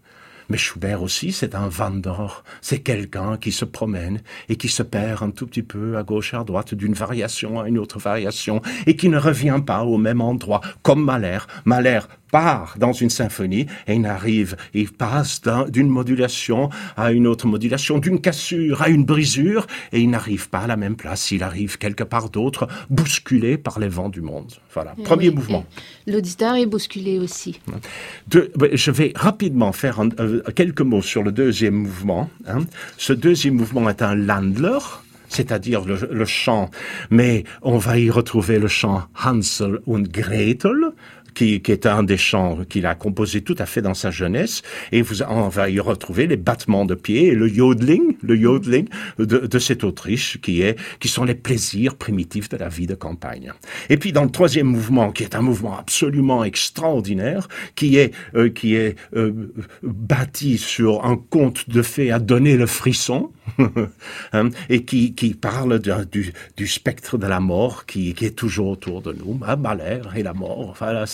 Mais 0.51 0.59
Schubert 0.59 1.01
aussi, 1.01 1.31
c'est 1.31 1.55
un 1.55 1.69
vendeur. 1.69 2.43
C'est 2.61 2.81
quelqu'un 2.81 3.37
qui 3.37 3.53
se 3.53 3.65
promène 3.65 4.21
et 4.49 4.57
qui 4.57 4.69
se 4.69 4.83
perd 4.83 5.23
un 5.23 5.31
tout 5.31 5.47
petit 5.47 5.63
peu 5.63 5.97
à 5.97 6.03
gauche 6.03 6.35
à 6.35 6.43
droite 6.43 6.75
d'une 6.75 6.93
variation 6.93 7.61
à 7.61 7.69
une 7.69 7.79
autre 7.79 8.01
variation 8.01 8.61
et 8.87 8.97
qui 8.97 9.09
ne 9.09 9.17
revient 9.17 9.61
pas 9.65 9.85
au 9.85 9.97
même 9.97 10.21
endroit, 10.21 10.61
comme 10.83 11.05
Mahler. 11.05 11.39
Mahler 11.65 12.01
part 12.31 12.75
dans 12.79 12.93
une 12.93 13.11
symphonie 13.11 13.67
et 13.87 13.95
il 13.95 14.07
arrive, 14.07 14.57
il 14.75 14.91
passe 14.91 15.43
d'une 15.69 15.89
modulation 15.89 16.71
à 16.97 17.13
une 17.13 17.27
autre 17.27 17.47
modulation, 17.47 17.99
d'une 17.99 18.21
cassure 18.21 18.83
à 18.83 18.89
une 18.89 19.05
brisure 19.05 19.67
et 19.93 20.01
il 20.01 20.11
n'arrive 20.11 20.49
pas 20.49 20.61
à 20.61 20.67
la 20.67 20.77
même 20.77 20.97
place, 20.97 21.31
il 21.31 21.43
arrive 21.43 21.79
quelque 21.79 22.05
part 22.05 22.31
d'autre, 22.31 22.69
bousculé 22.89 23.59
par 23.59 23.79
les 23.79 23.89
vents 23.89 24.09
du 24.09 24.21
monde. 24.21 24.53
Voilà, 24.73 24.95
eh 24.99 25.03
premier 25.03 25.31
mouvement. 25.31 25.65
L'auditeur 26.07 26.55
est 26.57 26.67
bousculé 26.67 27.19
aussi. 27.19 27.61
je 28.31 28.91
vais 28.91 29.13
rapidement 29.15 29.73
faire 29.73 30.01
euh, 30.01 30.43
quelques 30.55 30.81
mots 30.81 31.03
sur 31.03 31.23
le 31.23 31.33
deuxième 31.33 31.75
mouvement. 31.75 32.31
Hein. 32.47 32.61
Ce 32.97 33.13
deuxième 33.13 33.55
mouvement 33.55 33.89
est 33.89 34.03
un 34.03 34.15
Landler 34.15 34.79
c'est-à-dire 35.31 35.85
le, 35.85 36.09
le, 36.11 36.25
chant, 36.25 36.71
mais 37.09 37.45
on 37.63 37.79
va 37.79 37.99
y 37.99 38.11
retrouver 38.11 38.59
le 38.59 38.67
chant 38.67 39.05
Hansel 39.25 39.79
und 39.87 40.09
Gretel, 40.11 40.90
qui, 41.35 41.61
qui 41.63 41.73
est 41.73 41.87
un 41.87 42.03
des 42.03 42.17
chants 42.17 42.65
qu'il 42.69 42.87
a 42.87 42.95
composé 42.95 43.43
tout 43.43 43.57
à 43.59 43.67
fait 43.67 43.83
dans 43.83 43.95
sa 43.95 44.11
jeunesse, 44.11 44.63
et 44.93 45.03
vous, 45.03 45.23
on 45.23 45.49
va 45.49 45.71
y 45.71 45.81
retrouver 45.81 46.27
les 46.27 46.37
battements 46.37 46.85
de 46.85 46.95
pied 46.95 47.29
et 47.29 47.35
le 47.35 47.49
yodeling, 47.49 48.17
le 48.23 48.37
yodeling 48.37 48.89
de, 49.19 49.25
de 49.25 49.59
cette 49.59 49.85
Autriche, 49.85 50.41
qui 50.41 50.63
est, 50.63 50.79
qui 50.99 51.09
sont 51.09 51.25
les 51.25 51.35
plaisirs 51.35 51.97
primitifs 51.97 52.49
de 52.49 52.57
la 52.57 52.69
vie 52.69 52.87
de 52.87 52.95
campagne. 52.95 53.53
Et 53.89 53.97
puis 53.97 54.13
dans 54.13 54.25
le 54.25 54.31
troisième 54.31 54.67
mouvement, 54.67 55.13
qui 55.13 55.23
est 55.23 55.35
un 55.35 55.43
mouvement 55.43 55.79
absolument 55.79 56.45
extraordinaire, 56.45 57.49
qui 57.75 57.97
est, 57.97 58.13
euh, 58.35 58.51
qui 58.51 58.75
est 58.75 58.97
euh, 59.17 59.53
bâti 59.83 60.59
sur 60.59 61.05
un 61.05 61.17
conte 61.17 61.69
de 61.69 61.83
fées 61.83 62.11
à 62.11 62.19
donner 62.19 62.57
le 62.57 62.67
frisson, 62.67 63.31
hein, 64.33 64.51
et 64.69 64.85
qui, 64.85 65.15
qui 65.15 65.35
parle 65.35 65.79
du, 65.79 66.33
du 66.57 66.67
spectre 66.67 67.19
de 67.19 67.27
la 67.27 67.41
mort 67.41 67.87
qui, 67.87 68.15
qui 68.15 68.27
est 68.27 68.37
toujours 68.37 68.71
autour 68.71 69.03
de 69.03 69.13
nous, 69.13 69.39
ah, 69.47 69.57
Mahler 69.57 70.01
et 70.17 70.23
la 70.23 70.35
mort, 70.35 70.69
enfin 70.71 71.07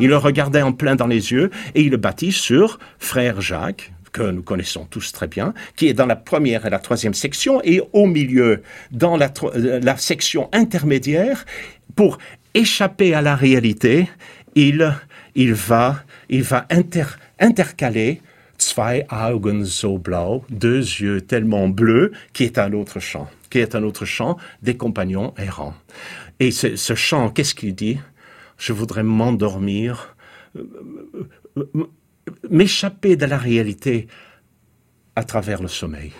il 0.00 0.08
le 0.08 0.16
regardait 0.16 0.62
en 0.62 0.72
plein 0.72 0.96
dans 0.96 1.06
les 1.06 1.32
yeux 1.32 1.50
et 1.74 1.82
il 1.82 1.90
le 1.90 1.96
bâtit 1.96 2.32
sur 2.32 2.78
Frère 2.98 3.40
Jacques, 3.40 3.92
que 4.12 4.22
nous 4.22 4.42
connaissons 4.42 4.86
tous 4.86 5.12
très 5.12 5.26
bien, 5.26 5.54
qui 5.76 5.88
est 5.88 5.94
dans 5.94 6.06
la 6.06 6.16
première 6.16 6.66
et 6.66 6.70
la 6.70 6.78
troisième 6.78 7.14
section, 7.14 7.60
et 7.62 7.80
au 7.92 8.06
milieu, 8.06 8.62
dans 8.90 9.16
la, 9.16 9.32
euh, 9.54 9.96
section 9.96 10.48
intermédiaire, 10.52 11.44
pour 11.94 12.18
échapper 12.54 13.14
à 13.14 13.22
la 13.22 13.36
réalité, 13.36 14.08
il, 14.54 14.92
il 15.34 15.54
va, 15.54 16.02
il 16.28 16.42
va 16.42 16.66
inter, 16.70 17.04
intercaler 17.38 18.20
Zwei 18.58 19.06
Augen 19.10 19.64
so 19.64 19.96
blau, 19.96 20.44
deux 20.50 20.80
yeux 20.80 21.22
tellement 21.22 21.68
bleus, 21.68 22.12
qui 22.34 22.44
est 22.44 22.58
un 22.58 22.74
autre 22.74 23.00
chant, 23.00 23.30
qui 23.48 23.58
est 23.58 23.74
un 23.74 23.82
autre 23.82 24.04
chant 24.04 24.36
des 24.62 24.76
compagnons 24.76 25.32
errants. 25.38 25.74
Et 26.40 26.50
ce, 26.50 26.76
ce 26.76 26.94
chant, 26.94 27.30
qu'est-ce 27.30 27.54
qu'il 27.54 27.74
dit? 27.74 27.98
Je 28.60 28.74
voudrais 28.74 29.02
m'endormir, 29.02 30.14
m'échapper 32.50 33.16
de 33.16 33.24
la 33.24 33.38
réalité 33.38 34.06
à 35.16 35.24
travers 35.24 35.62
le 35.62 35.68
sommeil. 35.68 36.12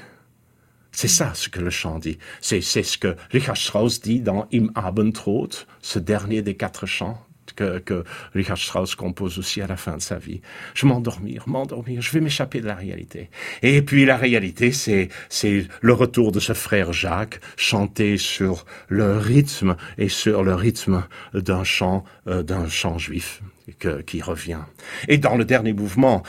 C'est 0.91 1.07
ça 1.07 1.35
ce 1.35 1.51
que 1.51 1.61
le 1.61 1.69
chant 1.71 1.99
dit. 1.99 2.19
C'est, 2.41 2.63
c'est 2.63 2.83
ce 2.83 2.97
que 2.97 3.15
Richard 3.31 3.59
Strauss 3.59 4.01
dit 4.01 4.21
dans 4.21 4.49
Im 4.55 4.69
Abendrot, 4.75 5.51
ce 5.83 5.99
dernier 5.99 6.41
des 6.41 6.57
quatre 6.57 6.87
chants 6.87 7.23
que, 7.57 7.79
que, 7.79 8.05
Richard 8.35 8.59
Strauss 8.59 8.95
compose 8.95 9.39
aussi 9.39 9.61
à 9.61 9.67
la 9.67 9.77
fin 9.77 9.97
de 9.97 10.03
sa 10.03 10.17
vie. 10.17 10.41
Je 10.75 10.87
m'endormir, 10.87 11.45
m'endormir, 11.49 12.01
je 12.03 12.13
vais 12.13 12.21
m'échapper 12.21 12.61
de 12.61 12.67
la 12.67 12.75
réalité. 12.75 13.31
Et 13.63 13.83
puis 13.83 14.05
la 14.05 14.17
réalité, 14.17 14.73
c'est, 14.73 15.09
c'est 15.29 15.67
le 15.81 15.93
retour 15.93 16.33
de 16.33 16.41
ce 16.41 16.53
frère 16.53 16.93
Jacques 16.93 17.41
chanté 17.57 18.17
sur 18.17 18.65
le 18.89 19.17
rythme 19.17 19.77
et 19.99 20.09
sur 20.09 20.43
le 20.43 20.55
rythme 20.55 21.05
d'un 21.35 21.65
chant, 21.65 22.05
euh, 22.27 22.43
d'un 22.43 22.69
chant 22.69 22.99
juif 22.99 23.43
que, 23.79 24.01
qui 24.03 24.21
revient. 24.23 24.65
Et 25.09 25.19
dans 25.19 25.37
le 25.37 25.45
dernier 25.45 25.73
mouvement, 25.73 26.23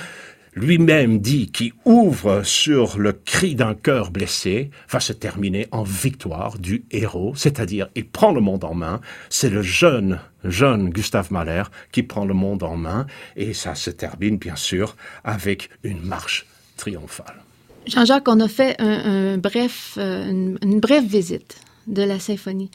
lui-même 0.54 1.20
dit 1.20 1.52
qui 1.52 1.74
ouvre 1.86 2.44
sur 2.44 3.00
le 3.00 3.14
cri 3.14 3.56
d'un 3.56 3.74
cœur 3.74 4.12
blessé 4.12 4.70
va 4.90 5.00
se 5.00 5.14
terminer 5.14 5.68
en 5.72 5.84
victoire 5.84 6.58
du 6.58 6.86
héros, 6.92 7.34
c'est-à-dire 7.36 7.88
il 7.96 8.08
prend 8.08 8.32
le 8.32 8.42
monde 8.42 8.64
en 8.64 8.74
main, 8.74 9.00
c'est 9.30 9.50
le 9.50 9.62
jeune, 9.62 10.20
jeune 10.44 10.90
Gustave 10.90 11.32
Mahler 11.32 11.64
qui 11.92 12.04
prend 12.04 12.26
le 12.26 12.34
monde 12.34 12.64
en 12.64 12.76
main 12.76 13.08
et 13.36 13.54
ça 13.54 13.76
se 13.76 13.90
termine 13.90 14.38
bien 14.38 14.56
sûr 14.56 14.96
avec 15.24 15.70
une 15.84 16.02
marche 16.02 16.46
triomphale. 16.78 17.44
Jean-Jacques, 17.88 18.28
on 18.28 18.40
a 18.42 18.48
fait 18.48 18.76
un, 18.80 19.38
bref, 19.38 19.96
euh, 19.98 20.30
une, 20.30 20.58
une 20.62 20.80
brève 20.80 21.06
visite 21.06 21.58
de 21.88 22.04
la 22.04 22.20
symphonie. 22.20 22.70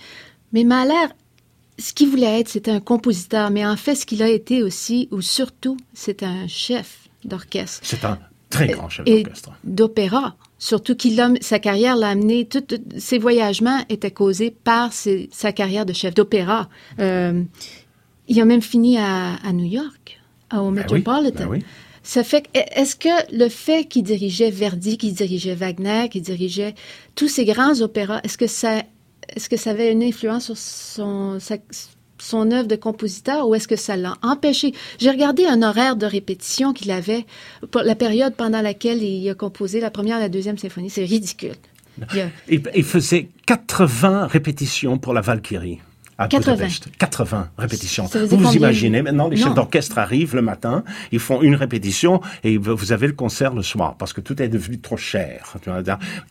Mais 0.53 0.65
Mahler 0.65 1.07
ce 1.79 1.93
qu'il 1.93 2.09
voulait 2.09 2.41
être, 2.41 2.49
c'était 2.49 2.71
un 2.71 2.81
compositeur, 2.81 3.51
mais 3.51 3.67
en 3.67 3.77
fait, 3.77 3.95
ce 3.95 4.07
qu'il 4.07 4.23
a 4.23 4.29
été 4.29 4.63
aussi, 4.63 5.09
ou 5.11 5.21
surtout, 5.21 5.77
c'est 5.93 6.23
un 6.23 6.47
chef 6.47 7.06
d'orchestre. 7.27 7.81
C'est 7.83 8.05
un 8.05 8.19
très 8.51 8.69
grand 8.69 8.89
chef 8.89 9.05
d'orchestre. 9.05 9.53
D'opéra. 9.65 10.37
Surtout 10.59 10.97
qu'il 10.97 11.21
a, 11.21 11.31
sa 11.41 11.59
carrière 11.59 11.97
l'a 11.97 12.09
amené, 12.09 12.47
tous 12.47 12.79
ses 12.97 13.19
voyagements 13.19 13.85
étaient 13.89 14.11
causés 14.11 14.51
par 14.51 14.93
ses, 14.93 15.29
sa 15.33 15.53
carrière 15.53 15.85
de 15.85 15.93
chef 15.93 16.15
d'opéra. 16.15 16.69
Euh, 16.99 17.43
il 18.29 18.41
a 18.41 18.45
même 18.45 18.63
fini 18.63 18.99
à, 18.99 19.35
à 19.35 19.53
New 19.53 19.67
York, 19.67 20.21
au 20.53 20.71
ben 20.71 20.71
Metropolitan. 20.71 21.23
Oui, 21.23 21.33
ben 21.33 21.49
oui. 21.49 21.65
Ça 22.03 22.23
fait 22.23 22.49
est-ce 22.55 22.95
que 22.95 23.37
le 23.37 23.49
fait 23.49 23.85
qu'il 23.85 24.05
dirigeait 24.05 24.51
Verdi, 24.51 24.97
qu'il 24.97 25.13
dirigeait 25.13 25.57
Wagner, 25.57 26.09
qu'il 26.09 26.23
dirigeait 26.23 26.77
tous 27.17 27.27
ces 27.27 27.45
grands 27.45 27.81
opéras, 27.81 28.21
est-ce 28.23 28.39
que 28.39 28.47
ça 28.47 28.85
est-ce 29.35 29.49
que 29.49 29.57
ça 29.57 29.71
avait 29.71 29.91
une 29.91 30.05
influence 30.05 30.45
sur 30.45 30.57
son, 30.57 31.41
sa, 31.41 31.57
son 32.19 32.51
œuvre 32.51 32.69
de 32.69 32.77
compositeur 32.77 33.49
ou 33.49 33.55
est-ce 33.55 33.69
que 33.69 33.77
ça 33.77 33.97
l'a 33.97 34.15
empêché? 34.23 34.73
J'ai 34.99 35.11
regardé 35.11 35.45
un 35.47 35.63
horaire 35.63 35.97
de 35.97 36.07
répétition 36.07 36.73
qu'il 36.73 36.91
avait 36.91 37.27
pour 37.71 37.83
la 37.83 37.95
période 37.95 38.35
pendant 38.35 38.63
laquelle 38.63 39.03
il 39.03 39.29
a 39.29 39.35
composé 39.35 39.81
la 39.81 39.91
première 39.91 40.19
et 40.19 40.21
la 40.21 40.29
deuxième 40.29 40.59
symphonie. 40.59 40.91
C'est 40.91 41.05
ridicule. 41.05 41.55
Il, 42.15 42.31
il, 42.49 42.63
il, 42.75 42.85
faisait 42.85 43.29
80 43.47 44.27
répétitions 44.27 44.99
pour 44.99 45.15
la 45.15 45.23
Valkyrie 45.23 45.81
à 46.19 46.29
80. 46.29 46.53
Budapest. 46.55 46.89
80 46.99 47.51
répétitions. 47.59 48.05
Vous 48.05 48.37
vous 48.39 48.57
imaginez, 48.57 49.03
maintenant, 49.03 49.29
les 49.29 49.37
chefs 49.37 49.55
d'orchestre 49.55 49.99
arrivent 49.99 50.35
le 50.35 50.43
matin, 50.43 50.85
ils 51.13 51.19
font 51.19 51.43
une 51.43 51.55
répétition 51.55 52.21
et 52.45 52.57
vous 52.57 52.93
avez 52.93 53.07
le 53.07 53.13
concert 53.13 53.55
le 53.55 53.63
soir 53.63 53.97
parce 53.97 54.13
que 54.13 54.21
tout 54.21 54.41
est 54.43 54.49
devenu 54.49 54.81
trop 54.81 54.97
cher. 54.97 55.57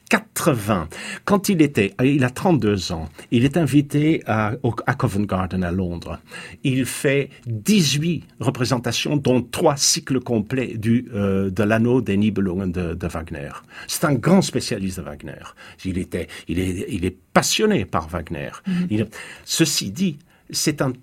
80. 0.09 0.87
Quand 1.25 1.49
il 1.49 1.61
était, 1.61 1.93
il 2.03 2.23
a 2.23 2.29
32 2.29 2.91
ans, 2.91 3.09
il 3.31 3.45
est 3.45 3.57
invité 3.57 4.23
à, 4.25 4.53
à 4.85 4.93
Covent 4.93 5.25
Garden 5.25 5.63
à 5.63 5.71
Londres. 5.71 6.19
Il 6.63 6.85
fait 6.85 7.29
18 7.47 8.23
représentations, 8.39 9.17
dont 9.17 9.41
trois 9.41 9.77
cycles 9.77 10.19
complets 10.19 10.73
du, 10.77 11.07
euh, 11.13 11.49
de 11.49 11.63
l'anneau 11.63 12.01
des 12.01 12.17
Nibelungen 12.17 12.71
de, 12.71 12.93
de 12.93 13.07
Wagner. 13.07 13.49
C'est 13.87 14.05
un 14.05 14.13
grand 14.13 14.41
spécialiste 14.41 14.97
de 14.99 15.03
Wagner. 15.03 15.43
Il 15.83 15.97
était, 15.97 16.27
il 16.47 16.59
est, 16.59 16.85
il 16.89 17.05
est 17.05 17.17
passionné 17.33 17.85
par 17.85 18.07
Wagner. 18.07 18.51
Mm 18.65 18.73
-hmm. 18.73 18.87
il, 18.91 19.07
ceci 19.43 19.74
dit, 19.83 20.17
c'est 20.49 20.81
un 20.81 20.93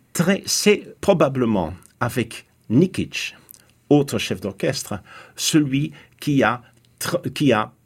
c'est 0.46 0.94
probablement 1.00 1.74
avec 2.00 2.46
Nikic, 2.68 3.36
autre 3.88 4.18
chef 4.18 4.40
d'orchestre, 4.40 5.00
celui 5.36 5.92
qui 6.20 6.42
a 6.42 6.62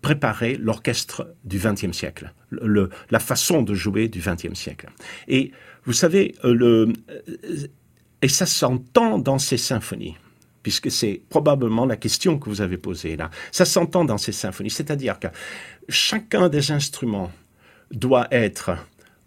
préparé 0.03 0.57
l'orchestre 0.57 1.35
du 1.45 1.59
XXe 1.59 1.97
siècle, 1.97 2.33
le, 2.51 2.91
la 3.11 3.19
façon 3.19 3.63
de 3.63 3.75
jouer 3.75 4.09
du 4.09 4.21
XXe 4.21 4.55
siècle. 4.55 4.89
Et 5.29 5.53
vous 5.85 5.93
savez, 5.93 6.35
le, 6.43 6.93
et 8.23 8.29
ça 8.29 8.47
s'entend 8.47 9.19
dans 9.19 9.39
ces 9.39 9.57
symphonies 9.57 10.17
puisque 10.63 10.91
c'est 10.91 11.23
probablement 11.29 11.87
la 11.87 11.97
question 11.97 12.41
que 12.41 12.51
vous 12.51 12.61
avez 12.61 12.77
posée 12.77 13.17
là. 13.17 13.31
Ça 13.53 13.65
s'entend 13.65 14.05
dans 14.05 14.19
ces 14.19 14.33
symphonies, 14.33 14.71
c'est-à-dire 14.71 15.21
que 15.21 15.29
chacun 15.89 16.49
des 16.49 16.73
instruments 16.73 17.31
doit 17.93 18.27
être 18.33 18.73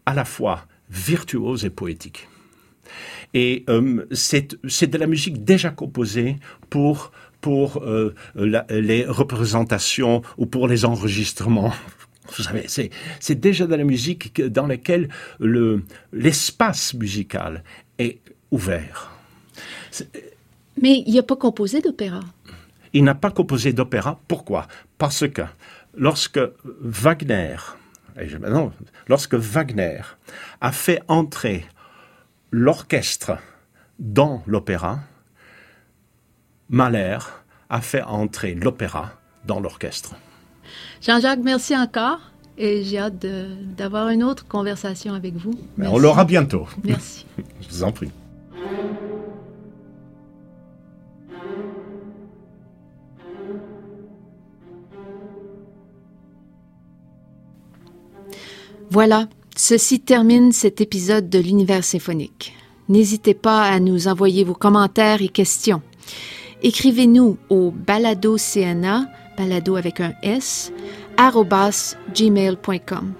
à 0.06 0.13
la 0.13 0.26
fois 0.26 0.65
virtuose 0.89 1.65
et 1.65 1.69
poétique. 1.69 2.28
Et 3.34 3.63
euh, 3.69 4.06
c'est 4.12 4.88
de 4.88 4.97
la 4.97 5.08
musique 5.08 5.43
déjà 5.43 5.69
composée 5.69 6.38
pour 6.69 7.12
pour 7.41 7.84
euh, 7.84 8.13
la, 8.36 8.65
les 8.69 9.06
représentations 9.06 10.23
ou 10.38 10.45
pour 10.45 10.67
les 10.67 10.84
enregistrements. 10.84 11.71
Vous 12.38 12.43
savez, 12.43 12.67
c'est 12.67 13.39
déjà 13.39 13.65
de 13.65 13.75
la 13.75 13.84
musique 13.84 14.41
dans 14.41 14.67
laquelle 14.67 15.10
l'espace 15.39 16.93
le, 16.93 16.99
musical 16.99 17.63
est 17.97 18.19
ouvert. 18.52 19.12
Mais 20.80 21.04
il 21.08 21.15
n'a 21.15 21.23
pas 21.23 21.36
composé 21.36 21.82
d'opéra. 21.82 22.19
Il 22.93 23.04
n'a 23.04 23.15
pas 23.15 23.32
composé 23.32 23.73
d'opéra. 23.73 24.19
Pourquoi? 24.28 24.67
Parce 24.97 25.28
que 25.28 25.41
lorsque 25.97 26.39
Wagner 26.82 27.56
non, 28.49 28.71
lorsque 29.08 29.36
Wagner 29.36 30.01
a 30.62 30.71
fait 30.71 31.01
entrer 31.08 31.65
l'orchestre 32.51 33.38
dans 33.99 34.43
l'opéra, 34.45 34.99
Mahler 36.69 37.17
a 37.69 37.82
fait 37.82 38.03
entrer 38.03 38.55
l'opéra 38.55 39.12
dans 39.45 39.60
l'orchestre. 39.60 40.15
Jean-Jacques, 41.01 41.39
merci 41.43 41.75
encore 41.75 42.19
et 42.58 42.84
j'ai 42.84 42.99
hâte 42.99 43.25
d'avoir 43.77 44.10
une 44.10 44.23
autre 44.23 44.47
conversation 44.47 45.13
avec 45.13 45.36
vous. 45.36 45.53
Merci. 45.77 45.95
On 45.95 45.97
l'aura 45.97 46.25
bientôt. 46.25 46.67
Merci. 46.84 47.25
Je 47.62 47.69
vous 47.69 47.84
en 47.84 47.91
prie. 47.91 48.12
Voilà, 58.91 59.28
ceci 59.56 59.99
termine 59.99 60.52
cet 60.52 60.82
épisode 60.82 61.30
de 61.30 61.38
l'univers 61.38 61.84
symphonique. 61.84 62.56
N'hésitez 62.88 63.36
pas 63.36 63.62
à 63.62 63.80
nous 63.80 64.08
envoyer 64.08 64.43
vos 64.43 64.56
commentaires 64.56 65.21
et 65.21 65.28
questions. 65.28 65.84
Écrivez-nous 66.63 67.38
au 67.49 67.69
balado 67.69 68.38
CNA, 68.38 69.06
balado 69.38 69.75
avec 69.75 69.99
un 70.02 70.13
S, 70.23 70.73
gmail.com. 72.15 73.13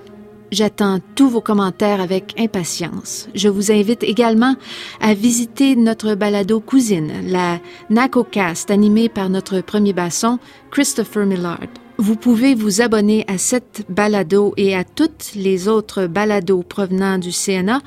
J'attends 0.52 1.00
tous 1.14 1.30
vos 1.30 1.42
commentaires 1.42 2.02
avec 2.02 2.34
impatience. 2.40 3.30
Je 3.36 3.48
vous 3.48 3.72
invite 3.72 4.02
également 4.02 4.56
à 5.00 5.14
visiter 5.14 5.76
notre 5.76 6.16
balado 6.16 6.60
cousine, 6.60 7.12
la 7.28 7.60
NACOcast, 7.92 8.72
animée 8.72 9.10
par 9.10 9.30
notre 9.30 9.62
premier 9.62 9.94
basson, 9.94 10.40
Christopher 10.72 11.28
Millard. 11.28 11.60
Vous 12.02 12.16
pouvez 12.16 12.56
vous 12.56 12.80
abonner 12.80 13.26
à 13.28 13.38
cette 13.38 13.84
balado 13.90 14.54
et 14.56 14.74
à 14.74 14.86
toutes 14.86 15.34
les 15.36 15.68
autres 15.68 16.08
balados 16.08 16.64
provenant 16.64 17.18
du 17.18 17.32
CNA 17.32 17.82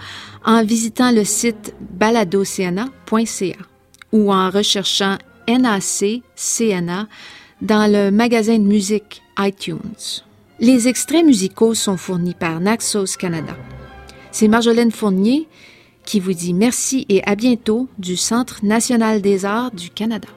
en 0.45 0.63
visitant 0.63 1.13
le 1.13 1.25
site 1.25 1.75
baladocna.ca 1.81 3.57
ou 4.13 4.31
en 4.31 4.51
recherchant 4.51 5.17
NAC 5.49 6.21
CNA 6.37 7.09
dans 7.63 7.91
le 7.91 8.11
magasin 8.11 8.59
de 8.59 8.65
musique 8.65 9.23
iTunes. 9.39 9.79
Les 10.61 10.89
extraits 10.89 11.25
musicaux 11.25 11.73
sont 11.73 11.97
fournis 11.97 12.35
par 12.35 12.61
Naxos 12.61 13.17
Canada. 13.19 13.57
C'est 14.31 14.49
Marjolaine 14.49 14.93
Fournier 14.93 15.49
qui 16.05 16.21
vous 16.21 16.35
dit 16.35 16.53
merci 16.53 17.07
et 17.09 17.25
à 17.25 17.35
bientôt 17.35 17.89
du 17.99 18.19
Centre 18.19 18.63
national 18.63 19.23
des 19.23 19.47
arts 19.47 19.71
du 19.71 19.89
Canada. 19.89 20.29